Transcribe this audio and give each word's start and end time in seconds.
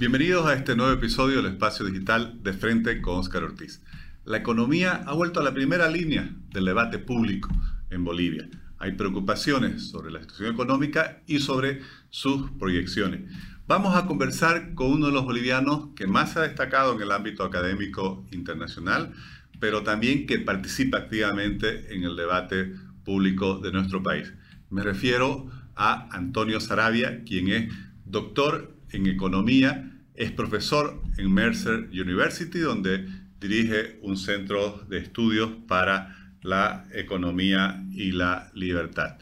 Bienvenidos 0.00 0.46
a 0.46 0.54
este 0.54 0.76
nuevo 0.76 0.92
episodio 0.92 1.42
del 1.42 1.52
Espacio 1.52 1.84
Digital 1.84 2.42
de 2.42 2.54
Frente 2.54 3.02
con 3.02 3.18
Oscar 3.18 3.44
Ortiz. 3.44 3.82
La 4.24 4.38
economía 4.38 5.02
ha 5.06 5.12
vuelto 5.12 5.40
a 5.40 5.42
la 5.42 5.52
primera 5.52 5.90
línea 5.90 6.34
del 6.54 6.64
debate 6.64 6.98
público 6.98 7.50
en 7.90 8.02
Bolivia. 8.02 8.48
Hay 8.78 8.92
preocupaciones 8.92 9.90
sobre 9.90 10.10
la 10.10 10.22
situación 10.22 10.54
económica 10.54 11.20
y 11.26 11.40
sobre 11.40 11.82
sus 12.08 12.50
proyecciones. 12.52 13.30
Vamos 13.66 13.94
a 13.94 14.06
conversar 14.06 14.72
con 14.72 14.90
uno 14.90 15.08
de 15.08 15.12
los 15.12 15.26
bolivianos 15.26 15.90
que 15.94 16.06
más 16.06 16.34
ha 16.38 16.40
destacado 16.40 16.94
en 16.96 17.02
el 17.02 17.12
ámbito 17.12 17.44
académico 17.44 18.24
internacional, 18.32 19.12
pero 19.58 19.82
también 19.82 20.26
que 20.26 20.38
participa 20.38 20.96
activamente 20.96 21.94
en 21.94 22.04
el 22.04 22.16
debate 22.16 22.72
público 23.04 23.58
de 23.58 23.70
nuestro 23.70 24.02
país. 24.02 24.32
Me 24.70 24.82
refiero 24.82 25.50
a 25.76 26.08
Antonio 26.10 26.58
Sarabia, 26.58 27.22
quien 27.24 27.48
es 27.48 27.74
doctor 28.06 28.80
en 28.92 29.06
economía 29.06 29.86
es 30.20 30.30
profesor 30.32 31.00
en 31.16 31.32
Mercer 31.32 31.88
University, 31.92 32.58
donde 32.58 33.06
dirige 33.40 33.98
un 34.02 34.18
centro 34.18 34.84
de 34.86 34.98
estudios 34.98 35.50
para 35.66 36.14
la 36.42 36.86
economía 36.92 37.82
y 37.90 38.12
la 38.12 38.50
libertad. 38.52 39.16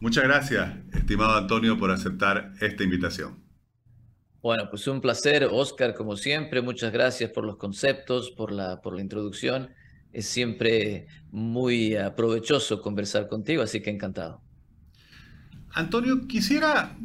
Muchas 0.00 0.24
gracias, 0.24 0.76
estimado 0.94 1.36
Antonio, 1.36 1.76
por 1.76 1.90
aceptar 1.90 2.54
esta 2.62 2.82
invitación. 2.82 3.44
Bueno, 4.40 4.70
pues 4.70 4.86
un 4.86 5.02
placer, 5.02 5.46
Oscar, 5.50 5.94
como 5.94 6.16
siempre. 6.16 6.62
Muchas 6.62 6.90
gracias 6.90 7.30
por 7.30 7.44
los 7.44 7.58
conceptos, 7.58 8.30
por 8.30 8.50
la, 8.50 8.80
por 8.80 8.94
la 8.94 9.02
introducción. 9.02 9.68
Es 10.10 10.24
siempre 10.24 11.06
muy 11.32 11.96
provechoso 12.16 12.80
conversar 12.80 13.28
contigo, 13.28 13.62
así 13.62 13.82
que 13.82 13.90
encantado. 13.90 14.40
Antonio, 15.74 16.26
quisiera 16.26 16.96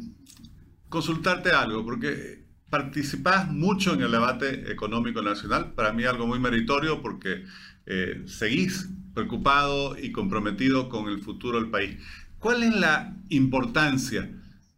consultarte 0.88 1.50
algo, 1.50 1.84
porque 1.84 2.39
participás 2.70 3.50
mucho 3.50 3.94
en 3.94 4.02
el 4.02 4.12
debate 4.12 4.70
económico 4.70 5.20
nacional, 5.22 5.72
para 5.74 5.92
mí 5.92 6.04
algo 6.04 6.26
muy 6.26 6.38
meritorio 6.38 7.02
porque 7.02 7.44
eh, 7.86 8.22
seguís 8.26 8.88
preocupado 9.12 9.98
y 9.98 10.12
comprometido 10.12 10.88
con 10.88 11.08
el 11.08 11.20
futuro 11.20 11.60
del 11.60 11.70
país. 11.70 11.98
¿Cuál 12.38 12.62
es 12.62 12.74
la 12.74 13.16
importancia 13.28 14.30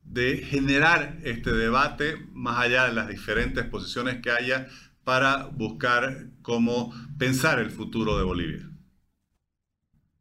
de 0.03 0.39
generar 0.39 1.19
este 1.23 1.53
debate 1.53 2.17
más 2.33 2.59
allá 2.59 2.87
de 2.87 2.95
las 2.95 3.09
diferentes 3.09 3.65
posiciones 3.67 4.21
que 4.21 4.31
haya 4.31 4.69
para 5.05 5.47
buscar 5.47 6.27
cómo 6.43 6.93
pensar 7.19 7.59
el 7.59 7.71
futuro 7.71 8.19
de 8.19 8.25
Bolivia? 8.25 8.69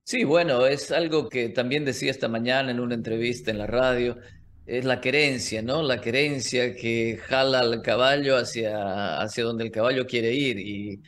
Sí, 0.04 0.24
bueno, 0.24 0.66
es 0.66 0.92
algo 0.92 1.30
que 1.30 1.50
también 1.50 1.86
decía 1.86 2.12
esta 2.12 2.28
mañana 2.28 2.72
en 2.72 2.80
una 2.80 2.96
entrevista 2.96 3.50
en 3.50 3.58
la 3.60 3.68
radio 3.68 4.18
es 4.66 4.86
la 4.86 5.02
querencia, 5.02 5.62
¿no? 5.62 5.82
La 5.84 6.02
querencia 6.02 6.76
que 6.76 7.18
jala 7.24 7.60
al 7.62 7.82
caballo 7.82 8.38
hacia, 8.38 9.20
hacia 9.22 9.44
donde 9.44 9.64
el 9.66 9.72
caballo 9.72 10.06
quiere 10.08 10.34
ir. 10.34 10.60
Y, 10.60 11.02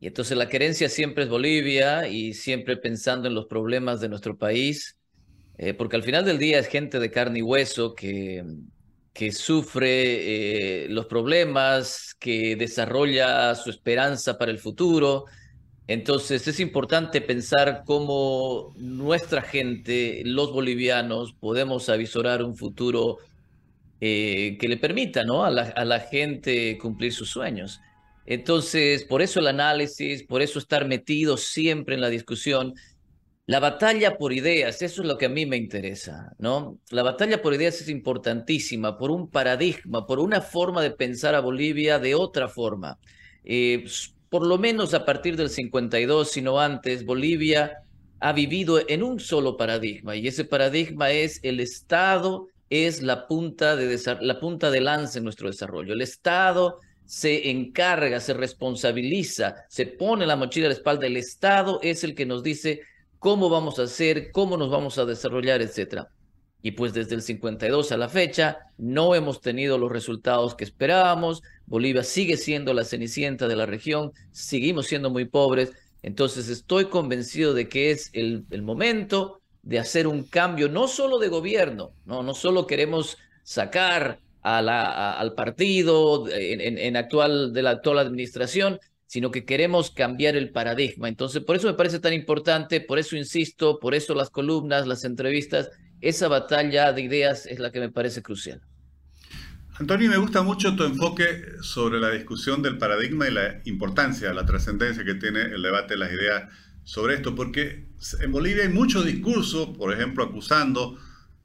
y 0.00 0.06
entonces 0.06 0.36
la 0.36 0.48
querencia 0.48 0.88
siempre 0.88 1.24
es 1.24 1.30
Bolivia 1.30 2.08
y 2.08 2.34
siempre 2.34 2.76
pensando 2.76 3.28
en 3.28 3.34
los 3.34 3.46
problemas 3.46 4.00
de 4.00 4.08
nuestro 4.08 4.36
país, 4.38 4.96
eh, 5.58 5.74
porque 5.74 5.96
al 5.96 6.02
final 6.02 6.24
del 6.24 6.38
día 6.38 6.58
es 6.58 6.68
gente 6.68 6.98
de 7.00 7.10
carne 7.10 7.40
y 7.40 7.42
hueso 7.42 7.94
que, 7.94 8.44
que 9.12 9.32
sufre 9.32 10.84
eh, 10.86 10.88
los 10.88 11.06
problemas, 11.06 12.16
que 12.18 12.56
desarrolla 12.56 13.54
su 13.54 13.70
esperanza 13.70 14.38
para 14.38 14.50
el 14.50 14.58
futuro 14.58 15.26
entonces 15.86 16.48
es 16.48 16.60
importante 16.60 17.20
pensar 17.20 17.82
cómo 17.84 18.72
nuestra 18.76 19.42
gente, 19.42 20.22
los 20.24 20.52
bolivianos, 20.52 21.34
podemos 21.34 21.88
avisorar 21.90 22.42
un 22.42 22.56
futuro 22.56 23.18
eh, 24.00 24.56
que 24.58 24.68
le 24.68 24.78
permita 24.78 25.24
¿no? 25.24 25.44
a, 25.44 25.50
la, 25.50 26.00
gente 26.00 26.78
cumplir 26.78 27.12
sus 27.12 27.30
sueños. 27.30 27.80
Entonces, 28.24 29.04
por 29.04 29.20
eso 29.20 29.40
el 29.40 29.46
análisis, 29.46 30.22
por 30.22 30.40
eso 30.40 30.58
estar 30.58 30.86
metido 30.86 31.36
siempre 31.36 31.94
en 31.94 32.00
la 32.00 32.08
discusión. 32.08 32.74
La 33.46 33.60
batalla 33.60 34.16
por 34.16 34.32
ideas, 34.32 34.80
eso 34.80 35.02
es 35.02 35.08
lo 35.08 35.18
que 35.18 35.26
a 35.26 35.28
mí 35.28 35.44
me 35.44 35.58
interesa, 35.58 36.32
¿no? 36.38 36.78
La 36.88 37.02
batalla 37.02 37.42
por 37.42 37.52
ideas 37.52 37.78
es 37.82 37.90
importantísima, 37.90 38.96
por 38.96 39.10
un 39.10 39.28
paradigma, 39.28 40.06
por 40.06 40.18
una 40.18 40.40
forma 40.40 40.80
de 40.80 40.92
pensar 40.92 41.34
a 41.34 41.40
Bolivia 41.40 41.98
de 41.98 42.14
otra 42.14 42.48
forma. 42.48 42.98
Eh, 43.44 43.84
por 44.34 44.44
lo 44.44 44.58
menos 44.58 44.94
a 44.94 45.04
partir 45.04 45.36
del 45.36 45.48
52, 45.48 46.28
sino 46.28 46.58
antes, 46.58 47.04
Bolivia 47.04 47.84
ha 48.18 48.32
vivido 48.32 48.80
en 48.88 49.04
un 49.04 49.20
solo 49.20 49.56
paradigma 49.56 50.16
y 50.16 50.26
ese 50.26 50.44
paradigma 50.44 51.12
es 51.12 51.38
el 51.44 51.60
Estado 51.60 52.48
es 52.68 53.00
la 53.00 53.28
punta 53.28 53.76
de, 53.76 53.96
la 54.22 54.40
punta 54.40 54.72
de 54.72 54.80
lanza 54.80 55.18
en 55.18 55.24
nuestro 55.24 55.46
desarrollo. 55.46 55.92
El 55.92 56.00
Estado 56.00 56.80
se 57.04 57.48
encarga, 57.48 58.18
se 58.18 58.34
responsabiliza, 58.34 59.54
se 59.68 59.86
pone 59.86 60.26
la 60.26 60.34
mochila 60.34 60.66
a 60.66 60.70
la 60.70 60.74
espalda. 60.74 61.06
El 61.06 61.16
Estado 61.16 61.78
es 61.80 62.02
el 62.02 62.16
que 62.16 62.26
nos 62.26 62.42
dice 62.42 62.80
cómo 63.20 63.48
vamos 63.48 63.78
a 63.78 63.84
hacer, 63.84 64.32
cómo 64.32 64.56
nos 64.56 64.68
vamos 64.68 64.98
a 64.98 65.04
desarrollar, 65.04 65.62
etcétera. 65.62 66.08
Y 66.64 66.70
pues 66.70 66.94
desde 66.94 67.14
el 67.14 67.20
52 67.20 67.92
a 67.92 67.98
la 67.98 68.08
fecha 68.08 68.70
no 68.78 69.14
hemos 69.14 69.42
tenido 69.42 69.76
los 69.76 69.92
resultados 69.92 70.54
que 70.54 70.64
esperábamos. 70.64 71.42
Bolivia 71.66 72.02
sigue 72.02 72.38
siendo 72.38 72.72
la 72.72 72.84
cenicienta 72.84 73.46
de 73.48 73.54
la 73.54 73.66
región, 73.66 74.12
seguimos 74.30 74.86
siendo 74.86 75.10
muy 75.10 75.26
pobres. 75.26 75.72
Entonces 76.00 76.48
estoy 76.48 76.86
convencido 76.86 77.52
de 77.52 77.68
que 77.68 77.90
es 77.90 78.08
el, 78.14 78.46
momento 78.62 79.42
de 79.62 79.78
hacer 79.78 80.06
un 80.06 80.22
cambio, 80.22 80.70
no 80.70 80.88
solo 80.88 81.18
de 81.18 81.28
gobierno, 81.28 81.92
no, 82.06 82.22
no 82.22 82.32
solo 82.32 82.66
queremos 82.66 83.18
sacar 83.42 84.20
al 84.40 85.34
partido 85.34 86.24
en, 86.30 86.96
actual, 86.96 87.52
de 87.52 87.62
la 87.62 87.70
actual 87.72 87.98
administración, 87.98 88.80
sino 89.06 89.30
que 89.30 89.44
queremos 89.44 89.90
cambiar 89.90 90.34
el 90.34 90.50
paradigma. 90.50 91.08
Entonces, 91.08 91.44
por 91.44 91.56
eso 91.56 91.66
me 91.66 91.74
parece 91.74 92.00
tan 92.00 92.14
importante, 92.14 92.80
por 92.80 92.98
eso 92.98 93.16
insisto, 93.16 93.78
por 93.78 93.94
eso 93.94 94.14
las 94.14 94.30
columnas, 94.30 94.86
las 94.86 95.04
entrevistas, 95.04 95.70
esa 96.08 96.28
batalla 96.28 96.92
de 96.92 97.02
ideas 97.02 97.46
es 97.46 97.58
la 97.58 97.72
que 97.72 97.80
me 97.80 97.90
parece 97.90 98.22
crucial. 98.22 98.60
Antonio, 99.76 100.08
me 100.08 100.18
gusta 100.18 100.42
mucho 100.42 100.76
tu 100.76 100.84
enfoque 100.84 101.44
sobre 101.62 101.98
la 101.98 102.10
discusión 102.10 102.62
del 102.62 102.78
paradigma 102.78 103.26
y 103.26 103.32
la 103.32 103.60
importancia, 103.64 104.32
la 104.32 104.46
trascendencia 104.46 105.04
que 105.04 105.14
tiene 105.14 105.42
el 105.42 105.62
debate 105.62 105.94
de 105.94 105.98
las 105.98 106.12
ideas 106.12 106.44
sobre 106.84 107.14
esto, 107.14 107.34
porque 107.34 107.88
en 108.20 108.30
Bolivia 108.30 108.62
hay 108.62 108.68
mucho 108.68 109.02
discurso, 109.02 109.72
por 109.72 109.92
ejemplo, 109.92 110.22
acusando 110.22 110.96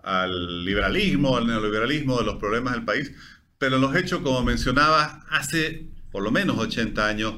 al 0.04 0.64
liberalismo, 0.64 1.38
al 1.38 1.48
neoliberalismo 1.48 2.20
de 2.20 2.26
los 2.26 2.36
problemas 2.36 2.74
del 2.74 2.86
país, 2.86 3.12
pero 3.58 3.78
en 3.78 3.82
los 3.82 3.96
hechos, 3.96 4.20
como 4.22 4.44
mencionaba, 4.44 5.26
hace 5.30 5.88
por 6.12 6.22
lo 6.22 6.32
menos 6.32 6.58
80 6.58 7.08
años 7.08 7.36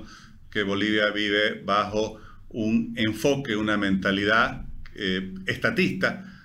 que 0.49 0.63
Bolivia 0.63 1.09
vive 1.11 1.61
bajo 1.63 2.19
un 2.49 2.93
enfoque, 2.97 3.55
una 3.55 3.77
mentalidad 3.77 4.65
eh, 4.95 5.33
estatista, 5.45 6.40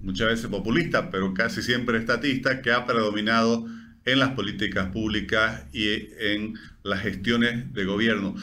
muchas 0.00 0.28
veces 0.28 0.46
populista, 0.46 1.10
pero 1.10 1.34
casi 1.34 1.62
siempre 1.62 1.98
estatista, 1.98 2.62
que 2.62 2.72
ha 2.72 2.86
predominado 2.86 3.66
en 4.04 4.18
las 4.18 4.30
políticas 4.30 4.90
públicas 4.90 5.66
y 5.72 5.88
en 6.18 6.54
las 6.82 7.00
gestiones 7.00 7.72
de 7.72 7.84
gobierno. 7.84 8.34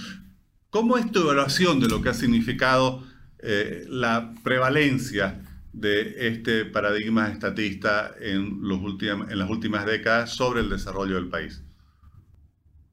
¿Cómo 0.69 0.97
es 0.97 1.11
tu 1.11 1.21
evaluación 1.21 1.79
de 1.79 1.87
lo 1.87 2.01
que 2.01 2.09
ha 2.09 2.13
significado 2.13 3.03
eh, 3.39 3.85
la 3.87 4.33
prevalencia 4.43 5.41
de 5.73 6.27
este 6.27 6.65
paradigma 6.65 7.29
estatista 7.29 8.13
en, 8.19 8.59
los 8.61 8.79
en 9.01 9.37
las 9.37 9.49
últimas 9.49 9.85
décadas 9.85 10.31
sobre 10.31 10.61
el 10.61 10.69
desarrollo 10.69 11.15
del 11.15 11.29
país? 11.29 11.63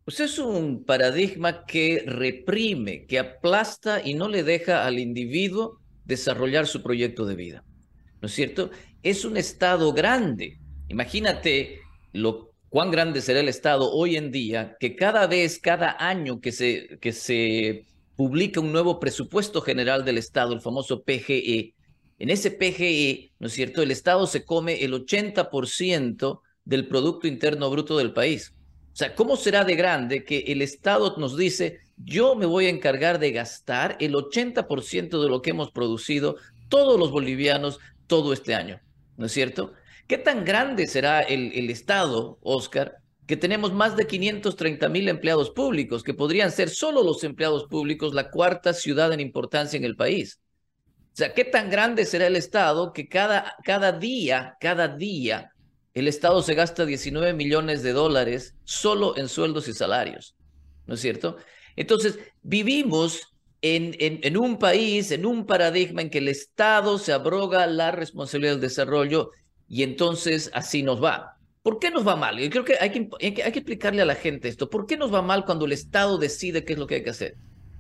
Pues 0.05 0.19
es 0.19 0.39
un 0.39 0.84
paradigma 0.84 1.65
que 1.65 2.03
reprime, 2.06 3.06
que 3.06 3.21
aplasta 3.21 4.05
y 4.05 4.15
no 4.15 4.29
le 4.29 4.43
deja 4.43 4.84
al 4.84 4.99
individuo 4.99 5.81
desarrollar 6.05 6.67
su 6.67 6.83
proyecto 6.83 7.25
de 7.25 7.37
vida. 7.37 7.65
¿No 8.22 8.28
es 8.28 8.34
cierto? 8.34 8.70
Es 9.02 9.24
un 9.24 9.36
Estado 9.36 9.92
grande. 9.92 10.58
Imagínate 10.88 11.80
lo 12.12 12.52
cuán 12.69 12.90
grande 12.90 13.20
será 13.20 13.40
el 13.40 13.48
Estado 13.48 13.90
hoy 13.92 14.16
en 14.16 14.30
día, 14.30 14.76
que 14.80 14.96
cada 14.96 15.26
vez, 15.26 15.58
cada 15.58 15.96
año 15.98 16.40
que 16.40 16.52
se, 16.52 16.98
que 17.00 17.12
se 17.12 17.84
publica 18.16 18.60
un 18.60 18.72
nuevo 18.72 18.98
presupuesto 18.98 19.60
general 19.60 20.04
del 20.04 20.16
Estado, 20.19 20.54
el 20.54 20.60
famoso 20.60 21.02
PGE, 21.02 21.74
en 22.19 22.30
ese 22.30 22.52
PGE, 22.52 23.32
¿no 23.40 23.48
es 23.48 23.52
cierto? 23.52 23.82
El 23.82 23.90
Estado 23.90 24.26
se 24.26 24.44
come 24.44 24.84
el 24.84 24.94
80% 24.94 26.40
del 26.64 26.86
Producto 26.86 27.26
Interno 27.26 27.69
Bruto 27.69 27.98
del 27.98 28.12
país. 28.12 28.54
O 28.92 28.96
sea, 28.96 29.14
¿cómo 29.16 29.36
será 29.36 29.64
de 29.64 29.74
grande 29.74 30.24
que 30.24 30.38
el 30.46 30.62
Estado 30.62 31.16
nos 31.19 31.36
dice, 31.36 31.80
yo 31.96 32.36
me 32.36 32.46
voy 32.46 32.66
a 32.66 32.70
encargar 32.70 33.19
de 33.19 33.32
gastar 33.32 33.96
el 34.00 34.14
80% 34.14 35.22
de 35.22 35.28
lo 35.28 35.42
que 35.42 35.50
hemos 35.50 35.72
producido 35.72 36.36
todos 36.69 36.98
los 36.98 37.10
bolivianos 37.10 37.80
todo 38.12 38.35
este 38.35 38.55
año, 38.55 38.79
¿no 39.17 39.25
es 39.25 39.32
cierto? 39.32 39.73
¿Qué 40.06 40.19
tan 40.19 40.44
grande 40.44 40.87
será 40.87 41.23
el, 41.23 41.50
el 41.55 41.70
Estado, 41.70 42.38
Oscar, 42.43 42.99
que 43.26 43.38
tenemos 43.38 43.73
más 43.73 43.97
de 43.97 44.06
530 44.06 44.87
mil 44.91 45.09
empleados 45.09 45.49
públicos, 45.49 46.03
que 46.03 46.12
podrían 46.12 46.53
ser 46.53 46.69
solo 46.69 47.03
los 47.03 47.25
empleados 47.25 47.64
públicos 47.70 48.12
la 48.12 48.31
cuarta 48.31 48.75
ciudad 48.75 49.14
en 49.14 49.20
importancia 49.20 49.79
en 49.79 49.85
el 49.85 49.97
país? 49.97 50.43
O 51.06 51.17
sea, 51.17 51.32
¿qué 51.32 51.47
tan 51.47 51.70
grande 51.70 52.05
será 52.05 52.26
el 52.26 52.37
Estado 52.37 52.93
que 52.93 53.09
cada, 53.09 53.56
cada 53.64 53.93
día, 53.93 54.58
cada 54.61 54.88
día 54.88 55.50
el 55.94 56.06
Estado 56.06 56.43
se 56.43 56.53
gasta 56.53 56.85
19 56.85 57.32
millones 57.32 57.82
de 57.82 57.94
dólares 57.94 58.56
solo 58.65 59.17
en 59.17 59.31
sueldos 59.31 59.69
y 59.69 59.73
salarios, 59.73 60.37
¿no 60.85 60.97
es 60.97 61.00
cierto? 61.00 61.38
Entonces, 61.76 62.19
vivimos 62.43 63.31
en, 63.62 64.37
un 64.37 64.59
país, 64.59 65.12
en 65.12 65.25
un 65.25 65.47
paradigma 65.47 66.03
en 66.03 66.11
que 66.11 66.19
el 66.19 66.29
Estado 66.29 66.99
se 66.99 67.12
abroga 67.12 67.67
la 67.67 67.93
responsabilidad 67.93 68.55
del 68.55 68.61
desarrollo 68.61 69.31
y 69.69 69.85
entonces 69.85 70.50
así 70.53 70.82
nos 70.82 71.03
va. 71.03 71.38
¿Por 71.62 71.79
qué 71.79 71.91
nos 71.91 72.06
va 72.06 72.17
mal? 72.17 72.38
Yo 72.38 72.50
creo 72.50 72.64
que 72.64 72.76
hay 72.81 72.91
que, 72.91 73.09
hay 73.20 73.32
que, 73.32 73.43
explicarle 73.43 74.03
a 74.03 74.06
la 74.06 74.17
gente 74.17 74.49
esto. 74.49 74.69
¿Por 74.69 74.87
qué 74.87 74.97
nos 74.97 75.14
va 75.14 75.23
mal 75.23 75.44
cuando 75.44 75.64
el 75.64 75.73
Estado 75.73 76.19
decide 76.19 76.64
qué 76.64 76.73
es 76.73 76.79
lo 76.79 76.88
que 76.88 76.97
hay 76.97 77.05
que 77.05 77.11
hacer? 77.11 77.37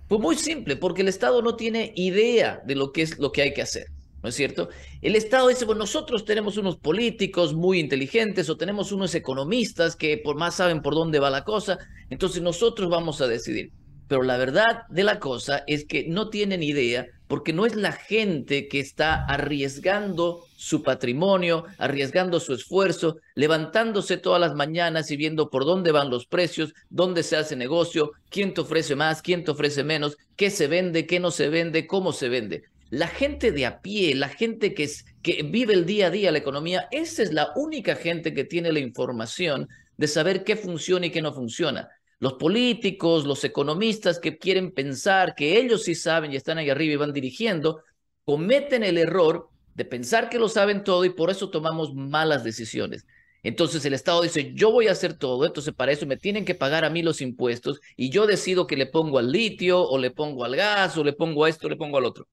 Pues 0.08 0.20
muy 0.20 0.36
simple, 0.36 0.76
porque 0.76 1.02
el 1.02 1.08
Estado 1.08 1.42
no 1.42 1.56
tiene 1.56 1.92
idea 1.96 2.62
de 2.64 2.76
lo 2.76 2.92
que 2.92 3.02
es 3.02 3.18
lo 3.18 3.32
que 3.32 3.42
hay 3.42 3.52
que 3.52 3.62
hacer. 3.62 3.86
¿no 4.22 4.28
es 4.28 4.36
cierto? 4.36 4.68
El 5.00 5.16
Estado 5.16 5.48
dice, 5.48 5.64
bueno, 5.64 5.80
nosotros 5.80 6.24
tenemos 6.24 6.56
unos 6.56 6.76
políticos 6.76 7.54
muy 7.54 7.80
inteligentes 7.80 8.48
o 8.48 8.56
tenemos 8.56 8.92
unos 8.92 9.16
economistas 9.16 9.96
que 9.96 10.16
por 10.16 10.36
más 10.36 10.54
saben 10.54 10.80
por 10.80 10.94
dónde 10.94 11.18
va 11.18 11.28
la 11.28 11.42
cosa, 11.42 11.78
entonces 12.08 12.40
nosotros 12.40 12.88
vamos 12.88 13.20
a 13.20 13.26
decidir. 13.26 13.72
Pero 14.08 14.22
la 14.22 14.36
verdad 14.36 14.82
de 14.88 15.04
la 15.04 15.18
cosa 15.18 15.64
es 15.66 15.84
que 15.84 16.06
no 16.08 16.28
tienen 16.28 16.62
idea 16.62 17.06
porque 17.32 17.54
no 17.54 17.64
es 17.64 17.74
la 17.74 17.92
gente 17.92 18.68
que 18.68 18.78
está 18.78 19.24
arriesgando 19.24 20.44
su 20.54 20.82
patrimonio, 20.82 21.64
arriesgando 21.78 22.38
su 22.40 22.52
esfuerzo, 22.52 23.16
levantándose 23.34 24.18
todas 24.18 24.38
las 24.38 24.54
mañanas 24.54 25.10
y 25.10 25.16
viendo 25.16 25.48
por 25.48 25.64
dónde 25.64 25.92
van 25.92 26.10
los 26.10 26.26
precios, 26.26 26.74
dónde 26.90 27.22
se 27.22 27.36
hace 27.36 27.56
negocio, 27.56 28.12
quién 28.28 28.52
te 28.52 28.60
ofrece 28.60 28.96
más, 28.96 29.22
quién 29.22 29.44
te 29.44 29.50
ofrece 29.50 29.82
menos, 29.82 30.18
qué 30.36 30.50
se 30.50 30.66
vende, 30.66 31.06
qué 31.06 31.20
no 31.20 31.30
se 31.30 31.48
vende, 31.48 31.86
cómo 31.86 32.12
se 32.12 32.28
vende. 32.28 32.64
La 32.90 33.08
gente 33.08 33.50
de 33.50 33.64
a 33.64 33.80
pie, 33.80 34.14
la 34.14 34.28
gente 34.28 34.74
que, 34.74 34.86
que 35.22 35.42
vive 35.42 35.72
el 35.72 35.86
día 35.86 36.08
a 36.08 36.10
día 36.10 36.32
la 36.32 36.36
economía, 36.36 36.86
esa 36.90 37.22
es 37.22 37.32
la 37.32 37.52
única 37.56 37.94
gente 37.96 38.34
que 38.34 38.44
tiene 38.44 38.70
la 38.72 38.80
información 38.80 39.70
de 39.96 40.06
saber 40.06 40.44
qué 40.44 40.56
funciona 40.56 41.06
y 41.06 41.10
qué 41.10 41.22
no 41.22 41.32
funciona. 41.32 41.88
Los 42.22 42.34
políticos, 42.34 43.26
los 43.26 43.42
economistas 43.42 44.20
que 44.20 44.38
quieren 44.38 44.70
pensar 44.70 45.34
que 45.34 45.58
ellos 45.58 45.82
sí 45.82 45.96
saben 45.96 46.32
y 46.32 46.36
están 46.36 46.56
ahí 46.56 46.70
arriba 46.70 46.92
y 46.92 46.96
van 46.96 47.12
dirigiendo, 47.12 47.82
cometen 48.24 48.84
el 48.84 48.96
error 48.96 49.48
de 49.74 49.84
pensar 49.84 50.28
que 50.28 50.38
lo 50.38 50.48
saben 50.48 50.84
todo 50.84 51.04
y 51.04 51.10
por 51.10 51.30
eso 51.30 51.50
tomamos 51.50 51.94
malas 51.94 52.44
decisiones. 52.44 53.06
Entonces 53.42 53.84
el 53.86 53.94
Estado 53.94 54.22
dice, 54.22 54.52
yo 54.54 54.70
voy 54.70 54.86
a 54.86 54.92
hacer 54.92 55.14
todo, 55.14 55.44
entonces 55.44 55.74
para 55.74 55.90
eso 55.90 56.06
me 56.06 56.16
tienen 56.16 56.44
que 56.44 56.54
pagar 56.54 56.84
a 56.84 56.90
mí 56.90 57.02
los 57.02 57.20
impuestos 57.20 57.80
y 57.96 58.10
yo 58.10 58.28
decido 58.28 58.68
que 58.68 58.76
le 58.76 58.86
pongo 58.86 59.18
al 59.18 59.32
litio 59.32 59.82
o 59.82 59.98
le 59.98 60.12
pongo 60.12 60.44
al 60.44 60.54
gas 60.54 60.96
o 60.96 61.02
le 61.02 61.14
pongo 61.14 61.44
a 61.44 61.48
esto 61.48 61.66
o 61.66 61.70
le 61.70 61.76
pongo 61.76 61.98
al 61.98 62.04
otro. 62.04 62.28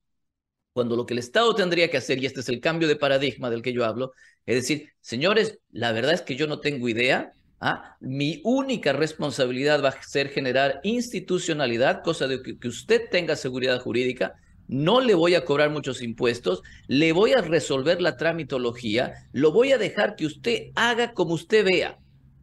Cuando 0.72 0.96
lo 0.96 1.08
que 1.08 1.16
el 1.16 1.20
Estado 1.20 1.56
tendría 1.56 1.90
que 1.90 1.98
hacer, 1.98 2.22
y 2.22 2.28
este 2.28 2.42
es 2.42 2.50
el 2.50 2.60
cambio 2.60 2.88
de 2.88 2.96
paradigma 2.96 3.50
del 3.50 3.64
que 3.64 3.74
yo 3.74 3.84
hablo, 3.86 4.12
es 4.46 4.56
decir, 4.56 4.92
señores, 5.02 5.58
la 5.72 5.92
verdad 5.94 6.14
es 6.14 6.22
que 6.22 6.36
yo 6.36 6.46
no 6.46 6.60
tengo 6.60 6.88
idea, 6.90 7.34
¿Ah? 7.60 7.98
Mi 8.00 8.40
única 8.46 8.94
responsabilidad 8.94 9.84
va 9.84 9.90
a 9.90 10.04
ser 10.04 10.30
generar 10.30 10.80
institucionalidad, 10.84 12.04
cosa 12.04 12.28
de 12.28 12.42
que, 12.42 12.68
usted 12.68 13.10
tenga 13.12 13.36
seguridad 13.36 13.82
jurídica. 13.82 14.36
No 14.68 15.02
le 15.02 15.16
voy 15.16 15.36
a 15.36 15.44
cobrar 15.44 15.70
muchos 15.70 16.02
impuestos, 16.02 16.62
le 16.88 17.12
voy 17.12 17.34
a 17.34 17.42
resolver 17.42 18.02
la 18.02 18.18
tramitología, 18.18 19.28
lo 19.34 19.52
voy 19.52 19.72
a 19.72 19.78
dejar 19.78 20.16
que 20.16 20.26
usted 20.26 20.68
haga 20.76 21.14
como 21.14 21.34
usted 21.34 21.66
vea. 21.66 21.98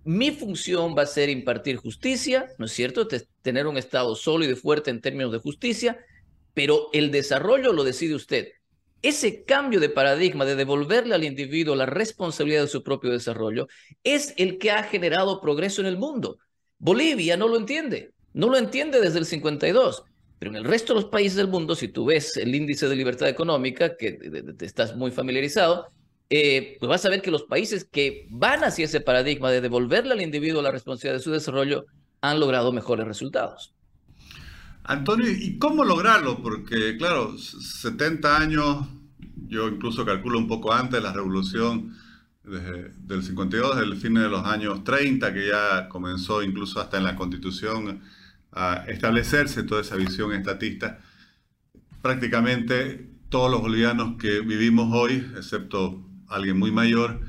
Mi 0.05 0.33
función 0.33 0.95
va 0.97 1.03
a 1.03 1.07
ser 1.07 1.31
impartir 1.31 1.77
justicia, 1.77 2.47
¿no 2.59 2.67
es 2.67 2.73
cierto? 2.73 3.09
Tener 3.43 3.67
un 3.67 3.77
Estado 3.77 4.15
sólido 4.17 4.53
y 4.53 4.57
fuerte 4.57 4.91
en 4.91 5.01
términos 5.01 5.33
de 5.33 5.39
justicia, 5.39 5.99
pero 6.53 6.89
el 6.93 7.11
desarrollo 7.11 7.73
lo 7.73 7.85
decide 7.85 8.15
usted. 8.15 8.49
Ese 9.07 9.45
cambio 9.45 9.79
de 9.79 9.89
paradigma 9.89 10.45
de 10.45 10.57
devolverle 10.57 11.15
al 11.15 11.23
individuo 11.23 11.77
la 11.77 11.87
responsabilidad 11.87 12.63
de 12.63 12.67
su 12.67 12.83
propio 12.83 13.13
desarrollo 13.13 13.69
es 14.03 14.35
el 14.37 14.59
que 14.59 14.73
ha 14.73 14.83
generado 14.83 15.41
progreso 15.41 15.81
en 15.81 15.87
el 15.87 15.97
mundo. 15.97 16.41
Bolivia 16.77 17.37
no 17.37 17.47
lo 17.47 17.57
entiende, 17.57 18.11
no 18.33 18.49
lo 18.49 18.57
entiende 18.57 19.01
desde 19.01 19.21
el 19.21 19.27
52, 19.27 20.03
pero 20.41 20.51
en 20.51 20.57
el 20.57 20.65
resto 20.65 20.93
de 20.93 21.03
los 21.03 21.09
países 21.09 21.37
del 21.37 21.47
mundo, 21.47 21.77
si 21.77 21.87
tú 21.87 22.07
ves 22.07 22.37
el 22.37 22.53
índice 22.53 22.89
de 22.89 22.97
libertad 22.97 23.29
económica, 23.29 23.97
que 23.97 24.15
te 24.59 24.67
estás 24.67 24.97
muy 24.97 25.13
familiarizado, 25.13 25.87
eh, 26.29 26.77
pues 26.81 26.89
vas 26.89 27.05
a 27.05 27.09
ver 27.09 27.23
que 27.23 27.31
los 27.31 27.45
países 27.45 27.85
que 27.85 28.27
van 28.29 28.65
hacia 28.65 28.87
ese 28.87 29.01
paradigma 29.01 29.53
de 29.53 29.61
devolverle 29.61 30.15
al 30.15 30.21
individuo 30.21 30.63
la 30.63 30.73
responsabilidad 30.73 31.21
de 31.21 31.23
su 31.23 31.31
desarrollo 31.31 31.87
han 32.23 32.41
logrado 32.41 32.73
mejores 32.73 33.07
resultados. 33.07 33.73
Antonio, 34.89 35.29
¿y 35.31 35.59
cómo 35.59 35.85
lograrlo? 35.85 36.41
Porque, 36.41 36.97
claro, 36.97 37.37
70 37.39 38.37
años, 38.37 38.87
yo 39.49 39.69
incluso 39.69 40.05
calculo 40.05 40.39
un 40.39 40.49
poco 40.49 40.73
antes 40.73 41.03
la 41.03 41.13
revolución 41.13 41.95
del 42.45 43.23
52, 43.23 43.77
del 43.77 43.97
fin 43.97 44.15
de 44.15 44.29
los 44.29 44.45
años 44.47 44.85
30, 44.85 45.35
que 45.35 45.49
ya 45.49 45.89
comenzó 45.89 46.43
incluso 46.43 46.81
hasta 46.81 46.97
en 46.97 47.05
la 47.05 47.17
constitución 47.17 48.01
a 48.53 48.85
establecerse 48.87 49.65
toda 49.65 49.81
esa 49.81 49.97
visión 49.97 50.33
estatista. 50.33 51.01
Prácticamente 52.03 53.11
todos 53.29 53.51
los 53.51 53.61
bolivianos 53.61 54.17
que 54.17 54.41
vivimos 54.41 54.91
hoy, 54.93 55.27
excepto 55.37 56.01
alguien 56.29 56.57
muy 56.57 56.71
mayor, 56.71 57.21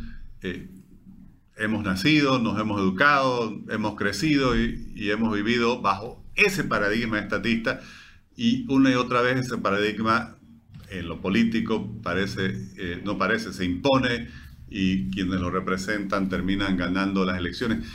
eh, 0.43 0.69
hemos 1.55 1.83
nacido, 1.83 2.37
nos 2.37 2.59
hemos 2.59 2.79
educado, 2.79 3.59
hemos 3.69 3.95
crecido 3.95 4.55
y 4.55 5.09
hemos 5.09 5.33
vivido 5.33 5.81
bajo 5.81 6.23
ese 6.35 6.63
paradigma 6.63 7.19
estatista 7.19 7.81
y 8.35 8.71
una 8.71 8.91
y 8.91 8.93
otra 8.93 9.21
vez 9.21 9.37
ese 9.37 9.57
paradigma 9.57 10.36
en 10.89 11.07
lo 11.07 11.21
político 11.21 12.01
parece, 12.01 12.55
eh, 12.77 13.01
no 13.03 13.17
parece, 13.17 13.53
se 13.53 13.65
impone 13.65 14.29
y 14.69 15.09
quienes 15.11 15.39
lo 15.39 15.49
representan 15.49 16.29
terminan 16.29 16.77
ganando 16.77 17.25
las 17.25 17.37
elecciones. 17.37 17.87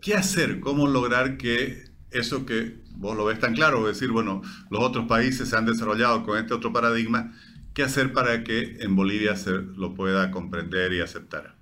¿Qué 0.00 0.14
hacer? 0.14 0.60
¿Cómo 0.60 0.86
lograr 0.86 1.36
que 1.36 1.84
eso 2.10 2.46
que 2.46 2.78
vos 2.96 3.16
lo 3.16 3.24
ves 3.24 3.38
tan 3.38 3.54
claro, 3.54 3.86
decir, 3.86 4.10
bueno, 4.10 4.42
los 4.70 4.82
otros 4.82 5.06
países 5.06 5.48
se 5.48 5.56
han 5.56 5.66
desarrollado 5.66 6.24
con 6.24 6.38
este 6.38 6.54
otro 6.54 6.72
paradigma, 6.72 7.32
¿qué 7.74 7.84
hacer 7.84 8.12
para 8.12 8.42
que 8.42 8.78
en 8.80 8.96
Bolivia 8.96 9.36
se 9.36 9.52
lo 9.52 9.94
pueda 9.94 10.30
comprender 10.30 10.92
y 10.92 11.00
aceptar? 11.00 11.57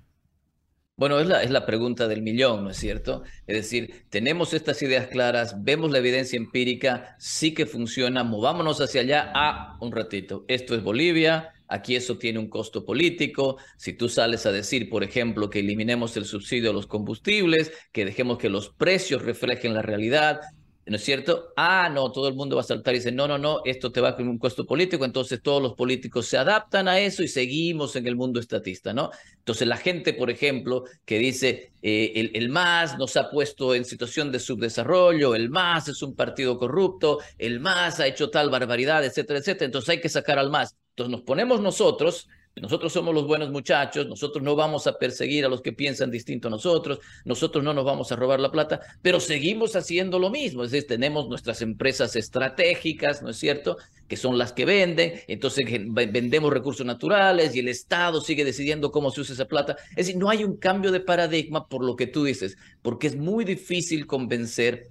Bueno, 0.99 1.19
es 1.19 1.27
la, 1.27 1.43
es 1.43 1.51
la 1.51 1.63
pregunta 1.67 2.07
del 2.07 2.23
millón, 2.23 2.63
¿no 2.63 2.71
es 2.71 2.77
cierto? 2.77 3.21
Es 3.45 3.55
decir, 3.55 4.05
tenemos 4.09 4.55
estas 4.55 4.81
ideas 4.81 5.05
claras, 5.07 5.63
vemos 5.63 5.91
la 5.91 5.99
evidencia 5.99 6.37
empírica, 6.37 7.15
sí 7.19 7.53
que 7.53 7.67
funciona, 7.67 8.23
movámonos 8.23 8.81
hacia 8.81 9.01
allá. 9.01 9.31
Ah, 9.35 9.77
un 9.79 9.91
ratito, 9.91 10.43
esto 10.47 10.73
es 10.73 10.81
Bolivia, 10.81 11.53
aquí 11.67 11.95
eso 11.95 12.17
tiene 12.17 12.39
un 12.39 12.49
costo 12.49 12.83
político. 12.83 13.57
Si 13.77 13.93
tú 13.93 14.09
sales 14.09 14.47
a 14.47 14.51
decir, 14.51 14.89
por 14.89 15.03
ejemplo, 15.03 15.51
que 15.51 15.59
eliminemos 15.59 16.17
el 16.17 16.25
subsidio 16.25 16.71
a 16.71 16.73
los 16.73 16.87
combustibles, 16.87 17.71
que 17.91 18.03
dejemos 18.05 18.39
que 18.39 18.49
los 18.49 18.69
precios 18.71 19.21
reflejen 19.21 19.75
la 19.75 19.83
realidad, 19.83 20.41
¿no 20.87 20.95
es 20.95 21.03
cierto? 21.03 21.53
Ah, 21.55 21.89
no, 21.93 22.11
todo 22.11 22.27
el 22.27 22.35
mundo 22.35 22.55
va 22.55 22.61
a 22.61 22.65
saltar 22.65 22.93
y 22.95 22.97
dice, 22.99 23.11
no, 23.11 23.27
no, 23.27 23.37
no, 23.37 23.61
esto 23.65 23.91
te 23.91 24.01
va 24.01 24.15
con 24.15 24.27
un 24.27 24.37
costo 24.37 24.65
político, 24.65 25.05
entonces 25.05 25.41
todos 25.41 25.61
los 25.61 25.73
políticos 25.73 26.27
se 26.27 26.37
adaptan 26.37 26.87
a 26.87 26.99
eso 26.99 27.23
y 27.23 27.27
seguimos 27.27 27.95
en 27.95 28.07
el 28.07 28.15
mundo 28.15 28.39
estatista, 28.39 28.93
¿no? 28.93 29.11
Entonces 29.37 29.67
la 29.67 29.77
gente, 29.77 30.13
por 30.13 30.29
ejemplo, 30.29 30.85
que 31.05 31.19
dice, 31.19 31.71
eh, 31.81 32.13
el, 32.15 32.31
el 32.33 32.49
MAS 32.49 32.97
nos 32.97 33.17
ha 33.17 33.29
puesto 33.29 33.75
en 33.75 33.85
situación 33.85 34.31
de 34.31 34.39
subdesarrollo, 34.39 35.35
el 35.35 35.49
MAS 35.49 35.89
es 35.89 36.01
un 36.01 36.15
partido 36.15 36.57
corrupto, 36.57 37.19
el 37.37 37.59
MAS 37.59 37.99
ha 37.99 38.07
hecho 38.07 38.29
tal 38.29 38.49
barbaridad, 38.49 39.03
etcétera, 39.05 39.39
etcétera, 39.39 39.65
entonces 39.65 39.89
hay 39.89 40.01
que 40.01 40.09
sacar 40.09 40.39
al 40.39 40.49
MAS. 40.49 40.75
Entonces 40.91 41.11
nos 41.11 41.21
ponemos 41.21 41.61
nosotros 41.61 42.27
nosotros 42.61 42.93
somos 42.93 43.13
los 43.13 43.27
buenos 43.27 43.51
muchachos, 43.51 44.07
nosotros 44.07 44.43
no 44.43 44.55
vamos 44.55 44.87
a 44.87 44.97
perseguir 44.97 45.45
a 45.45 45.49
los 45.49 45.61
que 45.61 45.73
piensan 45.73 46.11
distinto 46.11 46.47
a 46.47 46.51
nosotros, 46.51 46.99
nosotros 47.25 47.63
no 47.63 47.73
nos 47.73 47.85
vamos 47.85 48.11
a 48.11 48.15
robar 48.15 48.39
la 48.39 48.51
plata, 48.51 48.79
pero 49.01 49.19
seguimos 49.19 49.75
haciendo 49.75 50.19
lo 50.19 50.29
mismo, 50.29 50.63
es 50.63 50.71
decir, 50.71 50.87
tenemos 50.87 51.27
nuestras 51.29 51.61
empresas 51.61 52.15
estratégicas, 52.15 53.21
¿no 53.21 53.29
es 53.29 53.37
cierto?, 53.37 53.77
que 54.07 54.15
son 54.15 54.37
las 54.37 54.53
que 54.53 54.65
venden, 54.65 55.13
entonces 55.27 55.65
vendemos 55.89 56.53
recursos 56.53 56.85
naturales 56.85 57.55
y 57.55 57.59
el 57.59 57.67
Estado 57.67 58.21
sigue 58.21 58.45
decidiendo 58.45 58.91
cómo 58.91 59.11
se 59.11 59.21
usa 59.21 59.33
esa 59.33 59.49
plata. 59.49 59.75
Es 59.91 60.07
decir, 60.07 60.15
no 60.15 60.29
hay 60.29 60.45
un 60.45 60.55
cambio 60.55 60.93
de 60.93 61.01
paradigma 61.01 61.67
por 61.67 61.83
lo 61.83 61.97
que 61.97 62.07
tú 62.07 62.23
dices, 62.23 62.57
porque 62.81 63.07
es 63.07 63.17
muy 63.17 63.43
difícil 63.43 64.07
convencer 64.07 64.87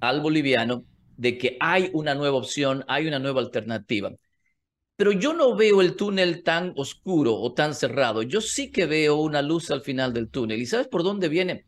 al 0.00 0.20
boliviano 0.20 0.84
de 1.16 1.38
que 1.38 1.56
hay 1.60 1.88
una 1.94 2.14
nueva 2.14 2.36
opción, 2.36 2.84
hay 2.88 3.06
una 3.06 3.18
nueva 3.18 3.40
alternativa 3.40 4.12
pero 4.98 5.12
yo 5.12 5.32
no 5.32 5.54
veo 5.54 5.80
el 5.80 5.94
túnel 5.94 6.42
tan 6.42 6.72
oscuro 6.74 7.36
o 7.36 7.52
tan 7.52 7.72
cerrado. 7.72 8.22
Yo 8.22 8.40
sí 8.40 8.72
que 8.72 8.84
veo 8.84 9.14
una 9.14 9.42
luz 9.42 9.70
al 9.70 9.82
final 9.82 10.12
del 10.12 10.28
túnel. 10.28 10.60
¿Y 10.60 10.66
sabes 10.66 10.88
por 10.88 11.04
dónde 11.04 11.28
viene? 11.28 11.66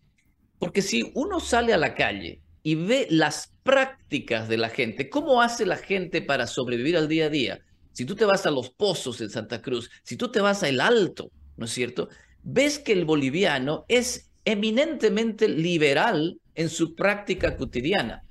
Porque 0.59 0.83
si 0.83 1.13
uno 1.15 1.39
sale 1.39 1.73
a 1.73 1.79
la 1.79 1.95
calle 1.95 2.43
y 2.65 2.75
ve 2.75 3.07
las 3.09 3.55
prácticas 3.63 4.49
de 4.49 4.59
la 4.59 4.69
gente, 4.69 5.09
cómo 5.09 5.43
hace 5.43 5.65
la 5.65 5.77
gente 5.77 6.23
para 6.23 6.49
sobrevivir 6.49 6.97
al 6.97 7.07
día 7.07 7.27
a 7.27 7.29
día, 7.29 7.61
si 7.93 8.05
tú 8.05 8.17
te 8.17 8.25
vas 8.25 8.47
a 8.47 8.51
los 8.51 8.71
pozos 8.71 9.21
en 9.21 9.31
Santa 9.31 9.63
Cruz, 9.63 9.93
si 10.03 10.17
tú 10.17 10.33
te 10.33 10.41
vas 10.41 10.65
a 10.65 10.69
El 10.69 10.81
Alto, 10.81 11.31
¿no 11.57 11.67
es 11.67 11.71
cierto? 11.71 12.09
Ves 12.43 12.81
que 12.81 12.91
el 12.91 13.05
boliviano 13.05 13.85
es 13.87 14.33
eminentemente 14.45 15.47
liberal 15.47 16.41
en 16.57 16.69
su 16.69 16.97
práctica 16.97 17.57
cotidiana. 17.57 18.25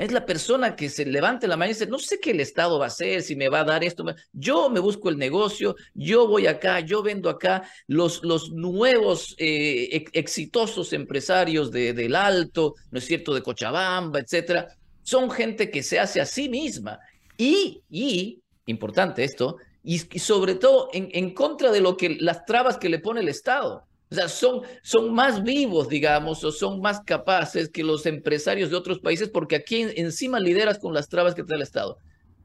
Es 0.00 0.12
la 0.12 0.24
persona 0.24 0.76
que 0.76 0.88
se 0.88 1.04
levante 1.04 1.46
la 1.46 1.58
mañana 1.58 1.72
y 1.72 1.74
dice, 1.74 1.86
no 1.86 1.98
sé 1.98 2.18
qué 2.20 2.30
el 2.30 2.40
Estado 2.40 2.78
va 2.78 2.86
a 2.86 2.88
hacer, 2.88 3.20
si 3.20 3.36
me 3.36 3.50
va 3.50 3.60
a 3.60 3.64
dar 3.64 3.84
esto. 3.84 4.02
Yo 4.32 4.70
me 4.70 4.80
busco 4.80 5.10
el 5.10 5.18
negocio, 5.18 5.76
yo 5.92 6.26
voy 6.26 6.46
acá, 6.46 6.80
yo 6.80 7.02
vendo 7.02 7.28
acá. 7.28 7.70
Los, 7.86 8.24
los 8.24 8.50
nuevos 8.50 9.34
eh, 9.36 10.06
exitosos 10.14 10.94
empresarios 10.94 11.70
de, 11.70 11.92
del 11.92 12.16
Alto, 12.16 12.76
¿no 12.90 12.98
es 12.98 13.04
cierto?, 13.04 13.34
de 13.34 13.42
Cochabamba, 13.42 14.20
etcétera, 14.20 14.74
son 15.02 15.30
gente 15.30 15.70
que 15.70 15.82
se 15.82 15.98
hace 15.98 16.22
a 16.22 16.24
sí 16.24 16.48
misma. 16.48 16.98
Y, 17.36 17.82
y 17.90 18.40
importante 18.64 19.22
esto, 19.22 19.58
y, 19.84 19.98
sobre 19.98 20.54
todo 20.54 20.88
en, 20.94 21.10
en 21.12 21.34
contra 21.34 21.70
de 21.70 21.82
lo 21.82 21.98
que 21.98 22.16
las 22.20 22.46
trabas 22.46 22.78
que 22.78 22.88
le 22.88 23.00
pone 23.00 23.20
el 23.20 23.28
Estado. 23.28 23.86
O 24.10 24.14
sea, 24.16 24.28
son, 24.28 24.62
son 24.82 25.14
más 25.14 25.44
vivos, 25.44 25.88
digamos, 25.88 26.42
o 26.42 26.50
son 26.50 26.80
más 26.80 27.00
capaces 27.00 27.68
que 27.68 27.84
los 27.84 28.06
empresarios 28.06 28.68
de 28.68 28.76
otros 28.76 28.98
países 28.98 29.28
porque 29.28 29.54
aquí 29.54 29.86
encima 29.94 30.40
lideras 30.40 30.80
con 30.80 30.92
las 30.92 31.08
trabas 31.08 31.36
que 31.36 31.44
trae 31.44 31.56
el 31.56 31.62
Estado. 31.62 31.96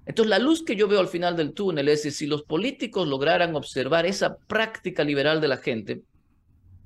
Entonces, 0.05 0.29
la 0.29 0.37
luz 0.37 0.63
que 0.63 0.75
yo 0.75 0.87
veo 0.87 0.99
al 0.99 1.07
final 1.07 1.35
del 1.35 1.53
túnel 1.53 1.89
es 1.89 2.03
si 2.03 2.27
los 2.27 2.43
políticos 2.43 3.07
lograran 3.07 3.55
observar 3.55 4.05
esa 4.05 4.37
práctica 4.47 5.03
liberal 5.03 5.41
de 5.41 5.47
la 5.47 5.57
gente 5.57 6.03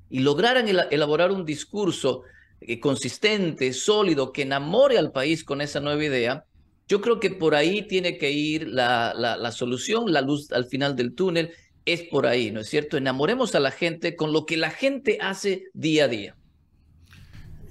y 0.08 0.20
lograran 0.20 0.66
elaborar 0.66 1.30
un 1.30 1.44
discurso 1.44 2.22
eh, 2.62 2.80
consistente, 2.80 3.74
sólido, 3.74 4.32
que 4.32 4.42
enamore 4.42 4.96
al 4.96 5.12
país 5.12 5.44
con 5.44 5.60
esa 5.60 5.80
nueva 5.80 6.02
idea, 6.02 6.44
yo 6.88 7.02
creo 7.02 7.20
que 7.20 7.30
por 7.30 7.54
ahí 7.54 7.86
tiene 7.86 8.16
que 8.16 8.30
ir 8.30 8.66
la, 8.66 9.12
la 9.14 9.52
solución, 9.52 10.10
la 10.10 10.22
luz 10.22 10.50
al 10.52 10.64
final 10.64 10.96
del 10.96 11.14
túnel, 11.14 11.52
es 11.84 12.02
por 12.02 12.26
ahí, 12.26 12.50
¿no 12.50 12.60
es 12.60 12.68
cierto? 12.68 12.96
Enamoremos 12.96 13.54
a 13.54 13.60
la 13.60 13.70
gente 13.70 14.16
con 14.16 14.32
lo 14.32 14.46
que 14.46 14.56
la 14.56 14.70
gente 14.70 15.18
hace 15.20 15.64
día 15.74 16.04
a 16.04 16.08
día. 16.08 16.36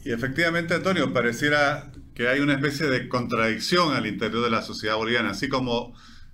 Y 0.03 0.11
efectivamente, 0.11 0.73
Antonio, 0.73 1.13
pareciera 1.13 1.91
que 2.15 2.27
hay 2.27 2.39
una 2.39 2.53
especie 2.53 2.87
de 2.87 3.07
contradicción 3.07 3.93
al 3.93 4.07
interior 4.07 4.43
de 4.43 4.49
la 4.49 4.61
sociedad 4.61 4.95
boliviana, 4.95 5.31
así 5.31 5.49
como 5.49 5.93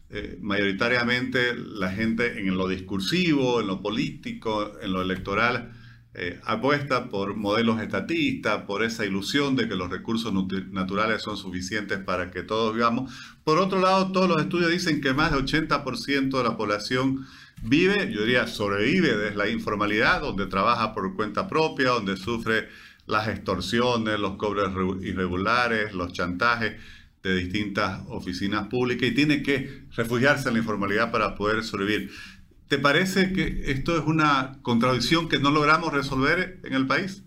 eh, 0.09 0.37
mayoritariamente 0.39 1.55
la 1.55 1.91
gente 1.91 2.39
en 2.39 2.55
lo 2.57 2.67
discursivo, 2.67 3.59
en 3.61 3.67
lo 3.67 3.81
político, 3.81 4.79
en 4.81 4.93
lo 4.93 5.01
electoral, 5.01 5.73
eh, 6.13 6.39
apuesta 6.45 7.09
por 7.09 7.35
modelos 7.35 7.81
estatistas, 7.81 8.63
por 8.63 8.83
esa 8.83 9.05
ilusión 9.05 9.57
de 9.57 9.67
que 9.67 9.75
los 9.75 9.89
recursos 9.89 10.33
naturales 10.71 11.21
son 11.21 11.35
suficientes 11.35 11.99
para 11.99 12.31
que 12.31 12.41
todos 12.43 12.73
vivamos. 12.73 13.13
Por 13.43 13.57
otro 13.57 13.81
lado, 13.81 14.11
todos 14.13 14.29
los 14.29 14.41
estudios 14.41 14.71
dicen 14.71 15.01
que 15.01 15.13
más 15.13 15.31
del 15.31 15.43
80% 15.43 16.37
de 16.37 16.43
la 16.43 16.55
población 16.55 17.25
vive, 17.65 18.11
yo 18.11 18.21
diría 18.21 18.47
sobrevive 18.47 19.17
de 19.17 19.35
la 19.35 19.49
informalidad, 19.49 20.21
donde 20.21 20.47
trabaja 20.47 20.93
por 20.93 21.15
cuenta 21.15 21.47
propia, 21.47 21.89
donde 21.89 22.17
sufre 22.17 22.69
las 23.07 23.27
extorsiones, 23.27 24.19
los 24.19 24.35
cobros 24.35 24.71
irregulares, 25.03 25.93
los 25.93 26.13
chantajes 26.13 26.75
de 27.21 27.35
distintas 27.35 28.01
oficinas 28.07 28.67
públicas 28.67 29.09
y 29.09 29.13
tiene 29.13 29.41
que 29.41 29.85
refugiarse 29.95 30.47
en 30.47 30.53
la 30.53 30.59
informalidad 30.59 31.11
para 31.11 31.35
poder 31.35 31.63
sobrevivir. 31.63 32.11
¿Te 32.67 32.79
parece 32.79 33.33
que 33.33 33.63
esto 33.65 33.97
es 33.97 34.03
una 34.05 34.59
contradicción 34.61 35.29
que 35.29 35.39
no 35.39 35.51
logramos 35.51 35.93
resolver 35.93 36.59
en 36.63 36.73
el 36.73 36.87
país? 36.87 37.24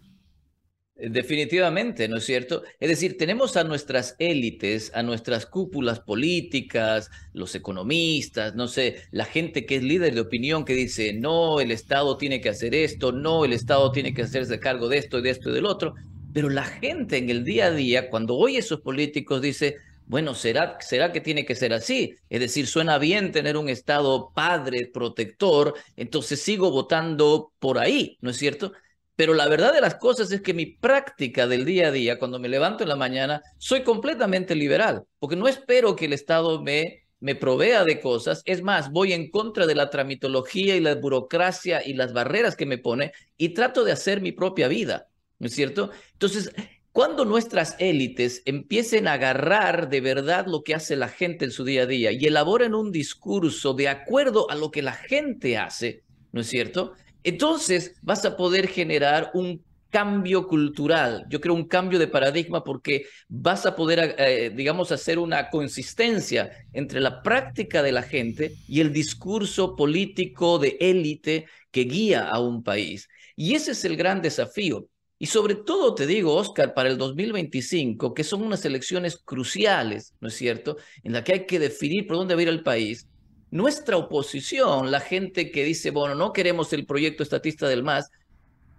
Definitivamente, 1.00 2.09
¿no 2.09 2.17
es 2.17 2.25
cierto? 2.25 2.64
Es 2.81 2.88
decir, 2.88 3.17
tenemos 3.17 3.57
a 3.57 3.62
nuestras 3.62 4.17
élites, 4.19 4.90
a 4.95 5.05
nuestras 5.05 5.47
cúpulas 5.47 6.00
políticas, 6.00 7.09
los 7.33 7.55
economistas, 7.55 8.57
no 8.57 8.67
sé, 8.67 8.97
la 9.12 9.25
gente 9.25 9.64
que 9.64 9.76
es 9.76 9.85
líder 9.85 10.12
de 10.14 10.21
opinión 10.23 10.64
que 10.64 10.75
dice, 10.75 11.12
no, 11.12 11.61
el 11.61 11.71
Estado 11.71 12.17
tiene 12.17 12.40
que 12.40 12.49
hacer 12.49 12.75
esto, 12.75 13.12
no, 13.12 13.45
el 13.45 13.52
Estado 13.52 13.93
tiene 13.93 14.12
que 14.12 14.23
hacerse 14.23 14.59
cargo 14.59 14.88
de 14.88 14.99
esto 14.99 15.21
y 15.21 15.23
de 15.23 15.31
esto 15.31 15.50
y 15.50 15.55
del 15.55 15.67
otro. 15.67 15.95
Pero 16.33 16.50
la 16.50 16.64
gente 16.64 17.17
en 17.19 17.31
el 17.31 17.45
día 17.45 17.67
a 17.67 17.71
día, 17.71 18.11
cuando 18.11 18.35
oye 18.35 18.57
a 18.57 18.61
esos 18.61 18.81
políticos, 18.81 19.40
dice, 19.40 19.76
bueno, 20.05 20.35
¿será, 20.35 20.78
¿será 20.81 21.12
que 21.12 21.21
tiene 21.21 21.45
que 21.47 21.55
ser 21.55 21.73
así? 21.75 22.17
Es 22.28 22.40
decir, 22.40 22.67
suena 22.67 22.99
bien 22.99 23.31
tener 23.31 23.57
un 23.57 23.69
Estado 23.69 24.33
padre, 24.35 24.90
protector, 24.93 25.75
entonces 25.95 26.43
sigo 26.43 26.73
votando 26.73 27.52
por 27.61 27.78
ahí, 27.78 28.19
¿no 28.21 28.31
es 28.31 28.37
cierto? 28.37 28.73
Pero 29.18 29.34
la 29.34 29.48
verdad 29.48 29.72
de 29.72 29.80
las 29.80 29.96
cosas 29.96 30.30
es 30.30 30.42
que 30.42 30.54
mi 30.54 30.66
práctica 30.66 31.48
del 31.48 31.64
día 31.64 31.88
a 31.88 31.90
día, 31.90 32.20
cuando 32.20 32.38
me 32.38 32.48
levanto 32.48 32.84
en 32.84 32.88
la 32.88 32.94
mañana, 32.94 33.42
soy 33.56 33.82
completamente 33.82 34.54
liberal, 34.54 35.06
porque 35.18 35.34
no 35.34 35.48
espero 35.48 35.96
que 35.96 36.04
el 36.04 36.12
Estado 36.12 36.62
me, 36.62 37.02
me 37.18 37.34
provea 37.34 37.82
de 37.82 37.98
cosas. 37.98 38.42
Es 38.44 38.62
más, 38.62 38.92
voy 38.92 39.12
en 39.12 39.28
contra 39.28 39.66
de 39.66 39.75
la 39.75 39.90
tramitología 39.90 40.76
y 40.76 40.80
la 40.80 40.94
burocracia 40.94 41.84
y 41.84 41.94
las 41.94 42.12
barreras 42.12 42.54
que 42.54 42.64
me 42.64 42.78
pone 42.78 43.10
y 43.37 43.48
trato 43.48 43.82
de 43.82 43.90
hacer 43.90 44.20
mi 44.20 44.30
propia 44.30 44.68
vida, 44.68 45.08
¿no 45.40 45.48
es 45.48 45.52
cierto? 45.52 45.90
Entonces, 46.12 46.52
cuando 46.92 47.25
nuestras 47.25 47.75
élites 47.80 48.42
empiecen 48.44 49.08
a 49.08 49.14
agarrar 49.14 49.88
de 49.88 50.00
verdad 50.00 50.46
lo 50.46 50.62
que 50.62 50.76
hace 50.76 50.94
la 50.94 51.08
gente 51.08 51.44
en 51.44 51.50
su 51.50 51.64
día 51.64 51.82
a 51.82 51.87
día 51.87 52.12
y 52.12 52.25
elaboren 52.25 52.72
un 52.72 52.92
discurso 52.92 53.75
de 53.75 53.88
acuerdo 53.88 54.48
a 54.48 54.54
lo 54.54 54.70
que 54.70 54.80
la 54.80 54.92
gente 54.92 55.58
hace, 55.58 56.04
¿no 56.30 56.42
es 56.42 56.46
cierto? 56.46 56.92
Entonces 57.28 57.94
vas 58.02 58.25
a 58.25 58.37
poder 58.37 58.68
generar 58.68 59.30
un 59.35 59.62
cambio 59.90 60.47
cultural, 60.47 61.25
yo 61.30 61.40
creo 61.40 61.54
un 61.54 61.66
cambio 61.66 61.99
de 61.99 62.08
paradigma 62.08 62.62
porque 62.62 63.06
vas 63.28 63.64
a 63.64 63.75
poder, 63.75 64.14
eh, 64.18 64.52
digamos, 64.54 64.92
hacer 64.92 65.18
una 65.18 65.49
consistencia 65.49 66.50
entre 66.73 67.00
la 67.00 67.23
práctica 67.23 67.82
de 67.82 67.92
la 67.92 68.02
gente 68.02 68.52
y 68.68 68.80
el 68.80 68.92
discurso 68.92 69.76
político 69.76 70.58
de 70.58 70.76
élite 70.80 71.47
que 71.70 71.85
guía 71.85 72.28
a 72.28 72.38
un 72.40 72.62
país. 72.62 73.08
Y 73.35 73.54
ese 73.54 73.73
es 73.73 73.85
el 73.85 73.97
gran 73.97 74.20
desafío. 74.20 74.88
Y 75.18 75.26
sobre 75.26 75.56
todo 75.56 75.94
te 75.94 76.06
digo, 76.06 76.35
Oscar, 76.35 76.75
para 76.75 76.88
el 76.88 76.99
2025, 76.99 78.14
que 78.14 78.25
son 78.25 78.42
unas 78.42 78.64
elecciones 78.64 79.16
cruciales, 79.16 80.14
¿no 80.20 80.28
es 80.28 80.35
cierto?, 80.35 80.76
en 81.02 81.12
la 81.12 81.25
que 81.25 81.32
hay 81.32 81.47
que 81.47 81.58
definir 81.58 82.06
por 82.06 82.18
dónde 82.18 82.35
va 82.35 82.40
a 82.40 82.42
ir 82.42 82.49
el 82.49 82.62
país 82.62 83.08
nuestra 83.50 83.97
oposición, 83.97 84.90
la 84.90 85.00
gente 85.00 85.50
que 85.50 85.64
dice, 85.64 85.90
bueno, 85.90 86.14
no 86.14 86.33
queremos 86.33 86.73
el 86.73 86.87
proyecto 86.87 87.23
estatista 87.23 87.69
del 87.69 87.83
MAS, 87.83 88.11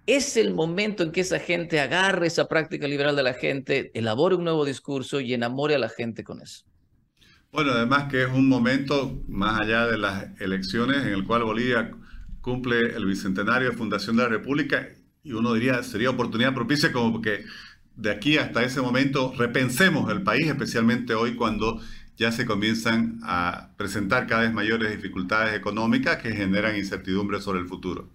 es 0.05 0.37
el 0.37 0.53
momento 0.53 1.03
en 1.03 1.11
que 1.11 1.21
esa 1.21 1.39
gente 1.39 1.79
agarre 1.79 2.27
esa 2.27 2.47
práctica 2.47 2.87
liberal 2.87 3.15
de 3.15 3.23
la 3.23 3.33
gente, 3.33 3.91
elabore 3.93 4.35
un 4.35 4.43
nuevo 4.43 4.65
discurso 4.65 5.19
y 5.19 5.33
enamore 5.33 5.75
a 5.75 5.79
la 5.79 5.89
gente 5.89 6.23
con 6.23 6.41
eso. 6.41 6.65
Bueno, 7.51 7.71
además 7.71 8.11
que 8.11 8.23
es 8.23 8.29
un 8.29 8.47
momento 8.47 9.23
más 9.27 9.61
allá 9.61 9.87
de 9.87 9.97
las 9.97 10.39
elecciones 10.39 10.97
en 11.05 11.13
el 11.13 11.25
cual 11.25 11.43
Bolivia 11.43 11.91
cumple 12.41 12.95
el 12.95 13.05
bicentenario 13.05 13.71
de 13.71 13.77
fundación 13.77 14.17
de 14.17 14.23
la 14.23 14.29
República 14.29 14.89
y 15.23 15.33
uno 15.33 15.53
diría 15.53 15.83
sería 15.83 16.09
oportunidad 16.09 16.53
propicia 16.53 16.91
como 16.91 17.21
que 17.21 17.45
de 17.95 18.11
aquí 18.11 18.37
hasta 18.37 18.63
ese 18.63 18.81
momento 18.81 19.33
repensemos 19.37 20.11
el 20.11 20.23
país, 20.23 20.47
especialmente 20.47 21.13
hoy 21.13 21.35
cuando 21.35 21.81
ya 22.19 22.33
se 22.33 22.45
comienzan 22.45 23.21
a 23.23 23.73
presentar 23.77 24.27
cada 24.27 24.41
vez 24.41 24.51
mayores 24.51 24.91
dificultades 24.91 25.55
económicas 25.55 26.21
que 26.21 26.33
generan 26.33 26.75
incertidumbre 26.75 27.39
sobre 27.39 27.59
el 27.59 27.65
futuro. 27.65 28.09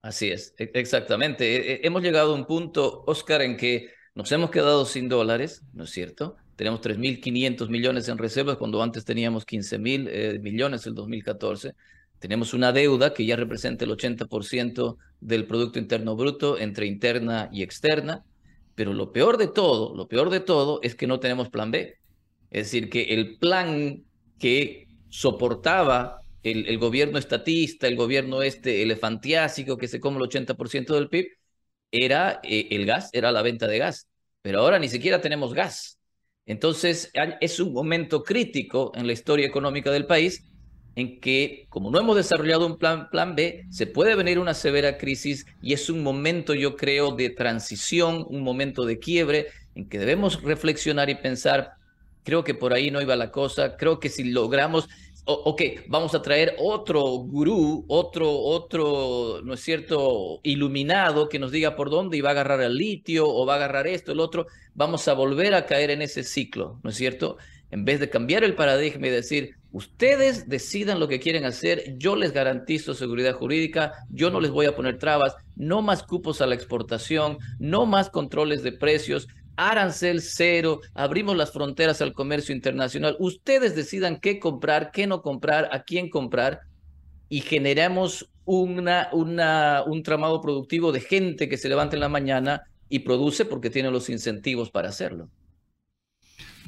Así 0.00 0.30
es, 0.30 0.54
e, 0.56 0.70
exactamente. 0.74 1.56
E, 1.56 1.72
e, 1.72 1.80
hemos 1.82 2.02
llegado 2.02 2.32
a 2.32 2.36
un 2.36 2.46
punto, 2.46 3.02
Oscar, 3.08 3.42
en 3.42 3.56
que 3.56 3.90
nos 4.14 4.30
hemos 4.30 4.50
quedado 4.50 4.86
sin 4.86 5.08
dólares, 5.08 5.64
¿no 5.72 5.84
es 5.84 5.90
cierto? 5.90 6.36
Tenemos 6.54 6.80
3.500 6.80 7.68
millones 7.68 8.08
en 8.08 8.16
reservas 8.16 8.56
cuando 8.56 8.80
antes 8.80 9.04
teníamos 9.04 9.44
15.000 9.44 10.08
eh, 10.08 10.38
millones 10.38 10.86
el 10.86 10.94
2014. 10.94 11.74
Tenemos 12.20 12.54
una 12.54 12.70
deuda 12.70 13.12
que 13.12 13.26
ya 13.26 13.34
representa 13.34 13.84
el 13.84 13.90
80% 13.90 14.96
del 15.20 15.46
Producto 15.46 15.80
Interno 15.80 16.14
Bruto 16.14 16.58
entre 16.58 16.86
interna 16.86 17.48
y 17.52 17.62
externa. 17.62 18.24
Pero 18.76 18.92
lo 18.92 19.12
peor 19.12 19.36
de 19.36 19.48
todo, 19.48 19.96
lo 19.96 20.06
peor 20.06 20.30
de 20.30 20.38
todo 20.38 20.78
es 20.82 20.94
que 20.94 21.08
no 21.08 21.18
tenemos 21.18 21.48
plan 21.48 21.72
B. 21.72 21.98
Es 22.50 22.66
decir, 22.66 22.88
que 22.90 23.14
el 23.14 23.38
plan 23.38 24.04
que 24.38 24.88
soportaba 25.08 26.20
el, 26.42 26.78
gobierno 26.78 27.18
estatista, 27.18 27.86
el 27.86 27.96
gobierno 27.96 28.42
este 28.42 28.82
elefantiásico 28.82 29.76
que 29.76 29.88
se 29.88 30.00
come 30.00 30.18
el 30.18 30.24
80% 30.24 30.94
del 30.94 31.08
PIB, 31.08 31.28
era 31.90 32.40
eh, 32.42 32.68
el 32.70 32.86
gas, 32.86 33.10
era 33.12 33.32
la 33.32 33.42
venta 33.42 33.66
de 33.66 33.78
gas. 33.78 34.08
Pero 34.42 34.60
ahora 34.60 34.78
ni 34.78 34.88
siquiera 34.88 35.20
tenemos 35.20 35.54
gas. 35.54 35.98
Entonces 36.46 37.12
es 37.40 37.60
un 37.60 37.72
momento 37.74 38.22
crítico 38.22 38.92
en 38.94 39.06
la 39.06 39.12
historia 39.12 39.46
económica 39.46 39.90
del 39.90 40.06
país 40.06 40.44
en 40.96 41.20
que, 41.20 41.66
como 41.68 41.90
no 41.90 42.00
hemos 42.00 42.16
desarrollado 42.16 42.66
un 42.66 42.78
plan, 42.78 43.08
plan 43.10 43.36
B, 43.36 43.66
se 43.70 43.86
puede 43.86 44.14
venir 44.14 44.38
una 44.38 44.54
severa 44.54 44.96
crisis 44.96 45.46
y 45.62 45.74
es 45.74 45.90
un 45.90 46.02
momento, 46.02 46.54
yo 46.54 46.74
creo, 46.74 47.12
de 47.12 47.30
transición, 47.30 48.24
un 48.28 48.42
momento 48.42 48.84
de 48.84 48.98
quiebre 48.98 49.48
en 49.74 49.88
que 49.88 49.98
debemos 49.98 50.42
reflexionar 50.42 51.10
y 51.10 51.14
pensar 51.16 51.77
Creo 52.28 52.44
que 52.44 52.52
por 52.52 52.74
ahí 52.74 52.90
no 52.90 53.00
iba 53.00 53.16
la 53.16 53.30
cosa. 53.30 53.78
Creo 53.78 53.98
que 53.98 54.10
si 54.10 54.22
logramos, 54.22 54.86
ok, 55.24 55.62
vamos 55.86 56.14
a 56.14 56.20
traer 56.20 56.56
otro 56.58 57.02
gurú, 57.02 57.86
otro, 57.88 58.30
otro, 58.30 59.40
¿no 59.42 59.54
es 59.54 59.60
cierto?, 59.60 60.38
iluminado 60.42 61.30
que 61.30 61.38
nos 61.38 61.52
diga 61.52 61.74
por 61.74 61.88
dónde 61.88 62.18
y 62.18 62.20
va 62.20 62.28
a 62.28 62.32
agarrar 62.32 62.60
el 62.60 62.74
litio 62.74 63.26
o 63.26 63.46
va 63.46 63.54
a 63.54 63.56
agarrar 63.56 63.86
esto, 63.86 64.12
el 64.12 64.20
otro. 64.20 64.46
Vamos 64.74 65.08
a 65.08 65.14
volver 65.14 65.54
a 65.54 65.64
caer 65.64 65.88
en 65.88 66.02
ese 66.02 66.22
ciclo, 66.22 66.78
¿no 66.82 66.90
es 66.90 66.96
cierto? 66.96 67.38
En 67.70 67.86
vez 67.86 67.98
de 67.98 68.10
cambiar 68.10 68.44
el 68.44 68.54
paradigma 68.54 69.06
y 69.06 69.10
decir, 69.10 69.54
ustedes 69.72 70.50
decidan 70.50 71.00
lo 71.00 71.08
que 71.08 71.20
quieren 71.20 71.46
hacer, 71.46 71.96
yo 71.96 72.14
les 72.14 72.32
garantizo 72.32 72.92
seguridad 72.92 73.32
jurídica, 73.32 74.04
yo 74.10 74.28
no 74.28 74.38
les 74.38 74.50
voy 74.50 74.66
a 74.66 74.76
poner 74.76 74.98
trabas, 74.98 75.34
no 75.56 75.80
más 75.80 76.02
cupos 76.02 76.42
a 76.42 76.46
la 76.46 76.54
exportación, 76.54 77.38
no 77.58 77.86
más 77.86 78.10
controles 78.10 78.62
de 78.62 78.72
precios, 78.72 79.28
arancel 79.58 80.22
cero, 80.22 80.80
abrimos 80.94 81.36
las 81.36 81.52
fronteras 81.52 82.00
al 82.00 82.12
comercio 82.12 82.54
internacional, 82.54 83.16
ustedes 83.18 83.74
decidan 83.74 84.20
qué 84.20 84.38
comprar, 84.38 84.92
qué 84.92 85.06
no 85.06 85.20
comprar, 85.20 85.68
a 85.72 85.82
quién 85.82 86.08
comprar 86.08 86.60
y 87.28 87.40
generamos 87.40 88.30
una, 88.44 89.08
una, 89.12 89.82
un 89.84 90.02
tramado 90.04 90.40
productivo 90.40 90.92
de 90.92 91.00
gente 91.00 91.48
que 91.48 91.58
se 91.58 91.68
levanta 91.68 91.96
en 91.96 92.00
la 92.00 92.08
mañana 92.08 92.62
y 92.88 93.00
produce 93.00 93.44
porque 93.44 93.68
tiene 93.68 93.90
los 93.90 94.08
incentivos 94.08 94.70
para 94.70 94.88
hacerlo. 94.88 95.28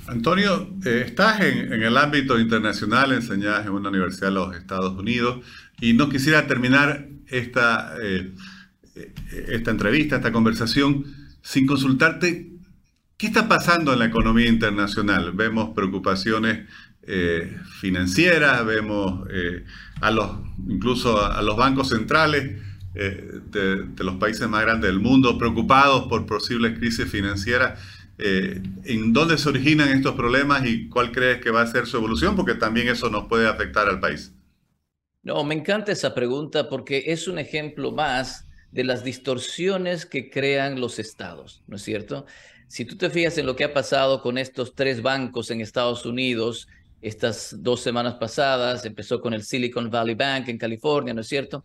Antonio, 0.06 0.75
eh, 0.85 1.04
estás 1.06 1.40
en, 1.42 1.73
el 1.73 1.97
ámbito 1.97 2.40
internacional, 2.40 3.12
enseñas 3.12 3.64
en 3.64 3.73
una 3.73 3.88
universidad 3.88 4.28
de 4.28 4.35
los 4.35 4.56
Estados 4.56 4.99
Unidos 4.99 5.44
y 5.80 5.92
no 5.92 6.09
quisiera 6.09 6.49
terminar 6.49 7.06
esta, 7.28 7.94
eh, 8.02 8.35
esta 9.49 9.70
entrevista, 9.70 10.16
esta 10.16 10.32
conversación, 10.32 11.04
sin 11.42 11.66
consultarte 11.66 12.50
qué 13.21 13.27
está 13.27 13.47
pasando 13.47 13.93
en 13.93 13.99
la 13.99 14.07
economía 14.07 14.49
internacional. 14.49 15.33
Vemos 15.33 15.71
preocupaciones 15.75 16.67
eh, 17.03 17.57
financieras, 17.81 18.65
vemos 18.65 19.29
los, 20.12 20.31
incluso 20.67 21.23
a, 21.23 21.43
los 21.43 21.57
bancos 21.57 21.91
centrales 21.91 22.59
de, 22.95 23.85
de 23.85 24.05
los 24.05 24.17
países 24.17 24.49
más 24.49 24.62
grandes 24.62 24.91
del 24.91 25.00
mundo 25.00 25.39
preocupados 25.39 26.09
por 26.09 26.27
posibles 26.27 26.79
crisis 26.79 27.09
financieras. 27.09 27.79
Eh, 28.23 28.61
¿En 28.85 29.15
dónde 29.15 29.39
se 29.39 29.49
originan 29.49 29.89
estos 29.89 30.15
problemas 30.15 30.67
y 30.67 30.89
cuál 30.89 31.11
crees 31.11 31.41
que 31.41 31.50
va 31.50 31.62
a 31.62 31.67
ser 31.67 31.87
su 31.87 31.97
evolución? 31.97 32.37
Porque 32.37 32.55
también 32.55 32.89
eso 32.89 33.09
nos 33.09 33.29
puede 33.29 33.49
afectar 33.49 33.89
al 33.89 33.99
país. 33.99 34.35
No, 35.23 35.43
me 35.43 35.55
encanta 35.55 35.93
esa 35.93 36.15
pregunta 36.15 36.69
porque 36.69 37.05
es 37.07 37.29
un 37.29 37.39
ejemplo 37.39 37.93
más 37.93 38.47
de 38.73 38.85
las 38.85 39.05
distorsiones 39.05 40.05
que 40.05 40.29
crean 40.29 40.81
los 40.81 40.99
estados, 40.99 41.62
¿no 41.67 41.77
es 41.77 41.83
cierto? 41.83 42.27
Si 42.71 42.85
tú 42.85 42.97
te 42.97 43.11
fijas 43.11 43.37
en 43.37 43.47
lo 43.47 43.57
que 43.57 43.65
ha 43.65 43.75
pasado 43.75 44.23
con 44.23 44.39
estos 44.39 44.77
tres 44.77 45.03
bancos 45.03 45.50
en 45.50 45.61
Estados 45.61 46.07
Unidos, 46.07 46.69
estas 47.00 47.57
dos 47.59 47.81
semanas 47.81 48.15
pasadas, 48.15 48.85
empezó 48.85 49.21
con 49.21 49.35
el 49.35 49.43
Silicon 49.43 49.91
Valley 49.91 50.15
Bank 50.15 50.47
en 50.47 50.57
California, 50.57 51.12
¿no 51.12 51.23
es 51.23 51.27
cierto? 51.27 51.65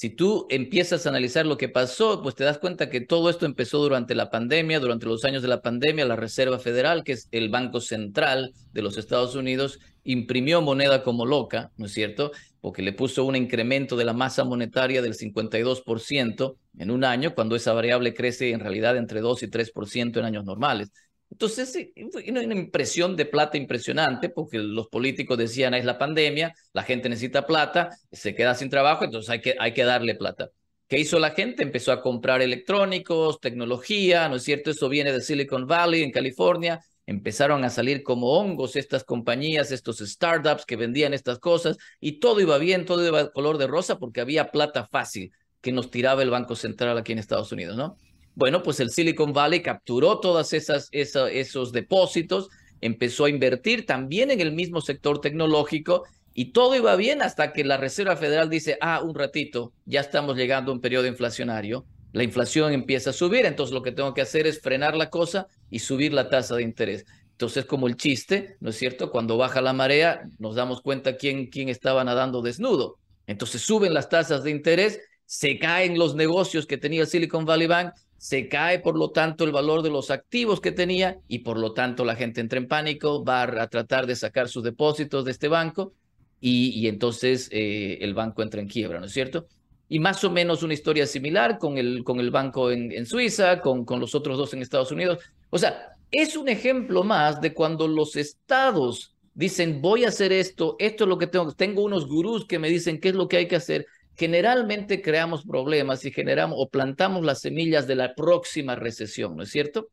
Si 0.00 0.08
tú 0.08 0.46
empiezas 0.48 1.04
a 1.04 1.10
analizar 1.10 1.44
lo 1.44 1.58
que 1.58 1.68
pasó, 1.68 2.22
pues 2.22 2.34
te 2.34 2.42
das 2.42 2.56
cuenta 2.56 2.88
que 2.88 3.02
todo 3.02 3.28
esto 3.28 3.44
empezó 3.44 3.80
durante 3.80 4.14
la 4.14 4.30
pandemia, 4.30 4.80
durante 4.80 5.04
los 5.04 5.26
años 5.26 5.42
de 5.42 5.48
la 5.48 5.60
pandemia, 5.60 6.06
la 6.06 6.16
Reserva 6.16 6.58
Federal, 6.58 7.04
que 7.04 7.12
es 7.12 7.28
el 7.32 7.50
Banco 7.50 7.82
Central 7.82 8.54
de 8.72 8.80
los 8.80 8.96
Estados 8.96 9.34
Unidos, 9.34 9.78
imprimió 10.02 10.62
moneda 10.62 11.02
como 11.02 11.26
loca, 11.26 11.70
¿no 11.76 11.84
es 11.84 11.92
cierto? 11.92 12.32
Porque 12.62 12.80
le 12.80 12.94
puso 12.94 13.26
un 13.26 13.36
incremento 13.36 13.94
de 13.94 14.06
la 14.06 14.14
masa 14.14 14.42
monetaria 14.42 15.02
del 15.02 15.12
52% 15.12 16.56
en 16.78 16.90
un 16.90 17.04
año, 17.04 17.34
cuando 17.34 17.54
esa 17.54 17.74
variable 17.74 18.14
crece 18.14 18.52
en 18.52 18.60
realidad 18.60 18.96
entre 18.96 19.20
2 19.20 19.42
y 19.42 19.48
3% 19.48 20.18
en 20.18 20.24
años 20.24 20.46
normales. 20.46 20.92
Entonces, 21.40 21.90
una 22.28 22.42
impresión 22.42 23.16
de 23.16 23.24
plata 23.24 23.56
impresionante, 23.56 24.28
porque 24.28 24.58
los 24.58 24.88
políticos 24.88 25.38
decían, 25.38 25.72
es 25.72 25.86
la 25.86 25.96
pandemia, 25.96 26.52
la 26.74 26.82
gente 26.82 27.08
necesita 27.08 27.46
plata, 27.46 27.88
se 28.12 28.34
queda 28.34 28.54
sin 28.54 28.68
trabajo, 28.68 29.06
entonces 29.06 29.30
hay 29.30 29.40
que, 29.40 29.54
hay 29.58 29.72
que 29.72 29.84
darle 29.84 30.14
plata. 30.16 30.50
¿Qué 30.86 30.98
hizo 30.98 31.18
la 31.18 31.30
gente? 31.30 31.62
Empezó 31.62 31.92
a 31.92 32.02
comprar 32.02 32.42
electrónicos, 32.42 33.40
tecnología, 33.40 34.28
¿no 34.28 34.36
es 34.36 34.42
cierto? 34.42 34.70
Eso 34.70 34.90
viene 34.90 35.12
de 35.12 35.22
Silicon 35.22 35.66
Valley, 35.66 36.02
en 36.02 36.10
California. 36.10 36.84
Empezaron 37.06 37.64
a 37.64 37.70
salir 37.70 38.02
como 38.02 38.38
hongos 38.38 38.76
estas 38.76 39.02
compañías, 39.02 39.72
estos 39.72 40.00
startups 40.00 40.66
que 40.66 40.76
vendían 40.76 41.14
estas 41.14 41.38
cosas, 41.38 41.78
y 42.00 42.20
todo 42.20 42.40
iba 42.42 42.58
bien, 42.58 42.84
todo 42.84 43.06
iba 43.06 43.30
color 43.30 43.56
de 43.56 43.66
rosa 43.66 43.98
porque 43.98 44.20
había 44.20 44.50
plata 44.50 44.86
fácil 44.86 45.32
que 45.62 45.72
nos 45.72 45.90
tiraba 45.90 46.22
el 46.22 46.28
Banco 46.28 46.54
Central 46.54 46.98
aquí 46.98 47.12
en 47.12 47.18
Estados 47.18 47.50
Unidos, 47.50 47.78
¿no? 47.78 47.96
Bueno, 48.40 48.62
pues 48.62 48.80
el 48.80 48.88
Silicon 48.88 49.34
Valley 49.34 49.60
capturó 49.60 50.18
todos 50.18 50.54
esos 50.54 51.72
depósitos, 51.72 52.48
empezó 52.80 53.26
a 53.26 53.28
invertir 53.28 53.84
también 53.84 54.30
en 54.30 54.40
el 54.40 54.52
mismo 54.52 54.80
sector 54.80 55.20
tecnológico 55.20 56.04
y 56.32 56.52
todo 56.52 56.74
iba 56.74 56.96
bien 56.96 57.20
hasta 57.20 57.52
que 57.52 57.64
la 57.64 57.76
Reserva 57.76 58.16
Federal 58.16 58.48
dice, 58.48 58.78
ah, 58.80 59.02
un 59.04 59.14
ratito, 59.14 59.74
ya 59.84 60.00
estamos 60.00 60.38
llegando 60.38 60.72
a 60.72 60.74
un 60.74 60.80
periodo 60.80 61.06
inflacionario, 61.06 61.84
la 62.14 62.22
inflación 62.24 62.72
empieza 62.72 63.10
a 63.10 63.12
subir, 63.12 63.44
entonces 63.44 63.74
lo 63.74 63.82
que 63.82 63.92
tengo 63.92 64.14
que 64.14 64.22
hacer 64.22 64.46
es 64.46 64.58
frenar 64.62 64.96
la 64.96 65.10
cosa 65.10 65.46
y 65.68 65.80
subir 65.80 66.14
la 66.14 66.30
tasa 66.30 66.56
de 66.56 66.62
interés. 66.62 67.04
Entonces, 67.32 67.66
como 67.66 67.88
el 67.88 67.98
chiste, 67.98 68.56
¿no 68.60 68.70
es 68.70 68.76
cierto? 68.76 69.10
Cuando 69.10 69.36
baja 69.36 69.60
la 69.60 69.74
marea, 69.74 70.22
nos 70.38 70.54
damos 70.54 70.80
cuenta 70.80 71.18
quién, 71.18 71.48
quién 71.48 71.68
estaba 71.68 72.04
nadando 72.04 72.40
desnudo. 72.40 72.96
Entonces 73.26 73.60
suben 73.60 73.92
las 73.92 74.08
tasas 74.08 74.44
de 74.44 74.50
interés, 74.50 74.98
se 75.26 75.58
caen 75.58 75.98
los 75.98 76.14
negocios 76.14 76.66
que 76.66 76.78
tenía 76.78 77.04
Silicon 77.04 77.44
Valley 77.44 77.66
Bank 77.66 77.92
se 78.20 78.48
cae 78.48 78.80
por 78.80 78.98
lo 78.98 79.12
tanto 79.12 79.44
el 79.44 79.50
valor 79.50 79.80
de 79.80 79.88
los 79.88 80.10
activos 80.10 80.60
que 80.60 80.72
tenía 80.72 81.18
y 81.26 81.38
por 81.38 81.58
lo 81.58 81.72
tanto 81.72 82.04
la 82.04 82.16
gente 82.16 82.42
entra 82.42 82.58
en 82.58 82.68
pánico, 82.68 83.24
va 83.24 83.44
a 83.44 83.68
tratar 83.68 84.06
de 84.06 84.14
sacar 84.14 84.50
sus 84.50 84.62
depósitos 84.62 85.24
de 85.24 85.30
este 85.30 85.48
banco 85.48 85.94
y, 86.38 86.86
entonces 86.86 87.48
eh, 87.50 87.96
el 88.02 88.12
banco 88.12 88.42
entra 88.42 88.60
en 88.60 88.68
quiebra, 88.68 89.00
¿no 89.00 89.06
es 89.06 89.12
cierto? 89.12 89.46
Y 89.88 90.00
más 90.00 90.22
o 90.22 90.30
menos 90.30 90.62
una 90.62 90.74
historia 90.74 91.06
similar 91.06 91.56
con 91.56 91.78
el, 91.78 92.04
con 92.04 92.20
el 92.20 92.30
banco 92.30 92.70
en, 92.70 92.92
en 92.92 93.06
Suiza, 93.06 93.62
con, 93.62 93.86
con 93.86 94.00
los 94.00 94.14
otros 94.14 94.36
dos 94.36 94.52
en 94.52 94.60
Estados 94.60 94.92
Unidos. 94.92 95.20
O 95.48 95.56
sea, 95.56 95.96
es 96.10 96.36
un 96.36 96.50
ejemplo 96.50 97.02
más 97.02 97.40
de 97.40 97.54
cuando 97.54 97.88
los 97.88 98.16
estados 98.16 99.16
dicen, 99.32 99.80
voy 99.80 100.04
a 100.04 100.08
hacer 100.08 100.30
esto, 100.30 100.76
esto 100.78 101.04
es 101.04 101.08
lo 101.08 101.16
que 101.16 101.26
tengo, 101.26 101.52
tengo 101.52 101.82
unos 101.82 102.06
gurús 102.06 102.44
que 102.46 102.58
me 102.58 102.68
dicen 102.68 103.00
qué 103.00 103.08
es 103.08 103.14
lo 103.14 103.28
que 103.28 103.38
hay 103.38 103.48
que 103.48 103.56
hacer, 103.56 103.86
generalmente 104.20 105.00
creamos 105.00 105.46
problemas 105.46 106.04
y 106.04 106.12
generamos 106.12 106.58
o 106.60 106.68
plantamos 106.68 107.24
las 107.24 107.40
semillas 107.40 107.86
de 107.86 107.94
la 107.94 108.14
próxima 108.14 108.76
recesión, 108.76 109.34
¿no 109.34 109.44
es 109.44 109.50
cierto? 109.50 109.88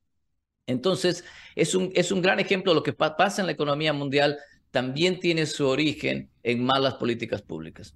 Entonces, 0.65 1.23
es 1.55 1.73
un, 1.73 1.93
es 1.95 2.11
un 2.11 2.21
gran 2.21 2.37
ejemplo 2.41 2.73
de 2.73 2.75
lo 2.75 2.83
que 2.83 2.91
pasa 2.91 3.41
en 3.41 3.45
la 3.45 3.53
economía 3.53 3.93
mundial, 3.93 4.37
también 4.69 5.21
tiene 5.21 5.45
su 5.45 5.65
origen 5.65 6.29
en 6.43 6.65
malas 6.65 6.95
políticas 6.95 7.41
públicas. 7.41 7.95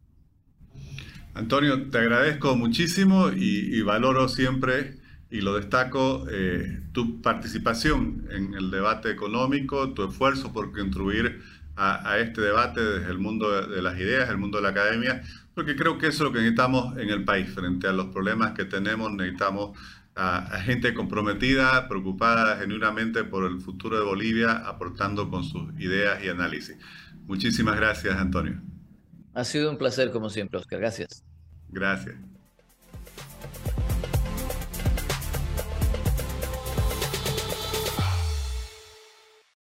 Antonio, 1.34 1.90
te 1.90 1.98
agradezco 1.98 2.56
muchísimo 2.56 3.30
y, 3.30 3.82
valoro 3.82 4.30
siempre 4.30 5.00
y 5.30 5.42
lo 5.42 5.58
destaco 5.58 6.26
eh, 6.32 6.80
tu 6.94 7.22
participación 7.22 8.26
en 8.32 8.54
el 8.54 8.72
debate 8.72 9.12
económico, 9.12 9.94
tu 9.94 10.08
esfuerzo 10.08 10.54
por 10.54 10.72
contribuir 10.72 11.42
a, 11.76 12.20
este 12.20 12.42
debate 12.42 12.82
desde 12.82 13.12
el 13.12 13.18
mundo 13.18 13.68
de, 13.68 13.82
las 13.82 13.98
ideas, 13.98 14.30
el 14.30 14.38
mundo 14.38 14.58
de 14.58 14.64
la 14.64 14.70
academia, 14.70 15.24
porque 15.54 15.76
creo 15.76 15.98
que 15.98 16.08
eso 16.08 16.24
es 16.24 16.30
lo 16.30 16.32
que 16.32 16.40
necesitamos 16.40 16.98
en 16.98 17.10
el 17.10 17.24
país. 17.24 17.50
Frente 17.50 17.88
a 17.88 17.92
los 17.92 18.08
problemas 18.08 18.52
que 18.52 18.66
tenemos, 18.66 19.12
necesitamos 19.12 19.78
a, 20.16 20.60
gente 20.60 20.94
comprometida, 20.94 21.88
preocupada 21.88 22.58
genuinamente 22.58 23.24
por 23.24 23.46
el 23.46 23.60
futuro 23.60 23.98
de 23.98 24.04
Bolivia, 24.04 24.52
aportando 24.66 25.30
con 25.30 25.44
sus 25.44 25.74
ideas 25.80 26.24
y 26.24 26.30
análisis. 26.30 26.78
Muchísimas 27.26 27.76
gracias, 27.76 28.16
Antonio. 28.16 28.62
Ha 29.34 29.44
sido 29.44 29.72
un 29.72 29.78
placer, 29.78 30.12
como 30.12 30.30
siempre, 30.30 30.60
Oscar. 30.60 30.80
Gracias. 30.80 31.24
Gracias. 31.70 32.16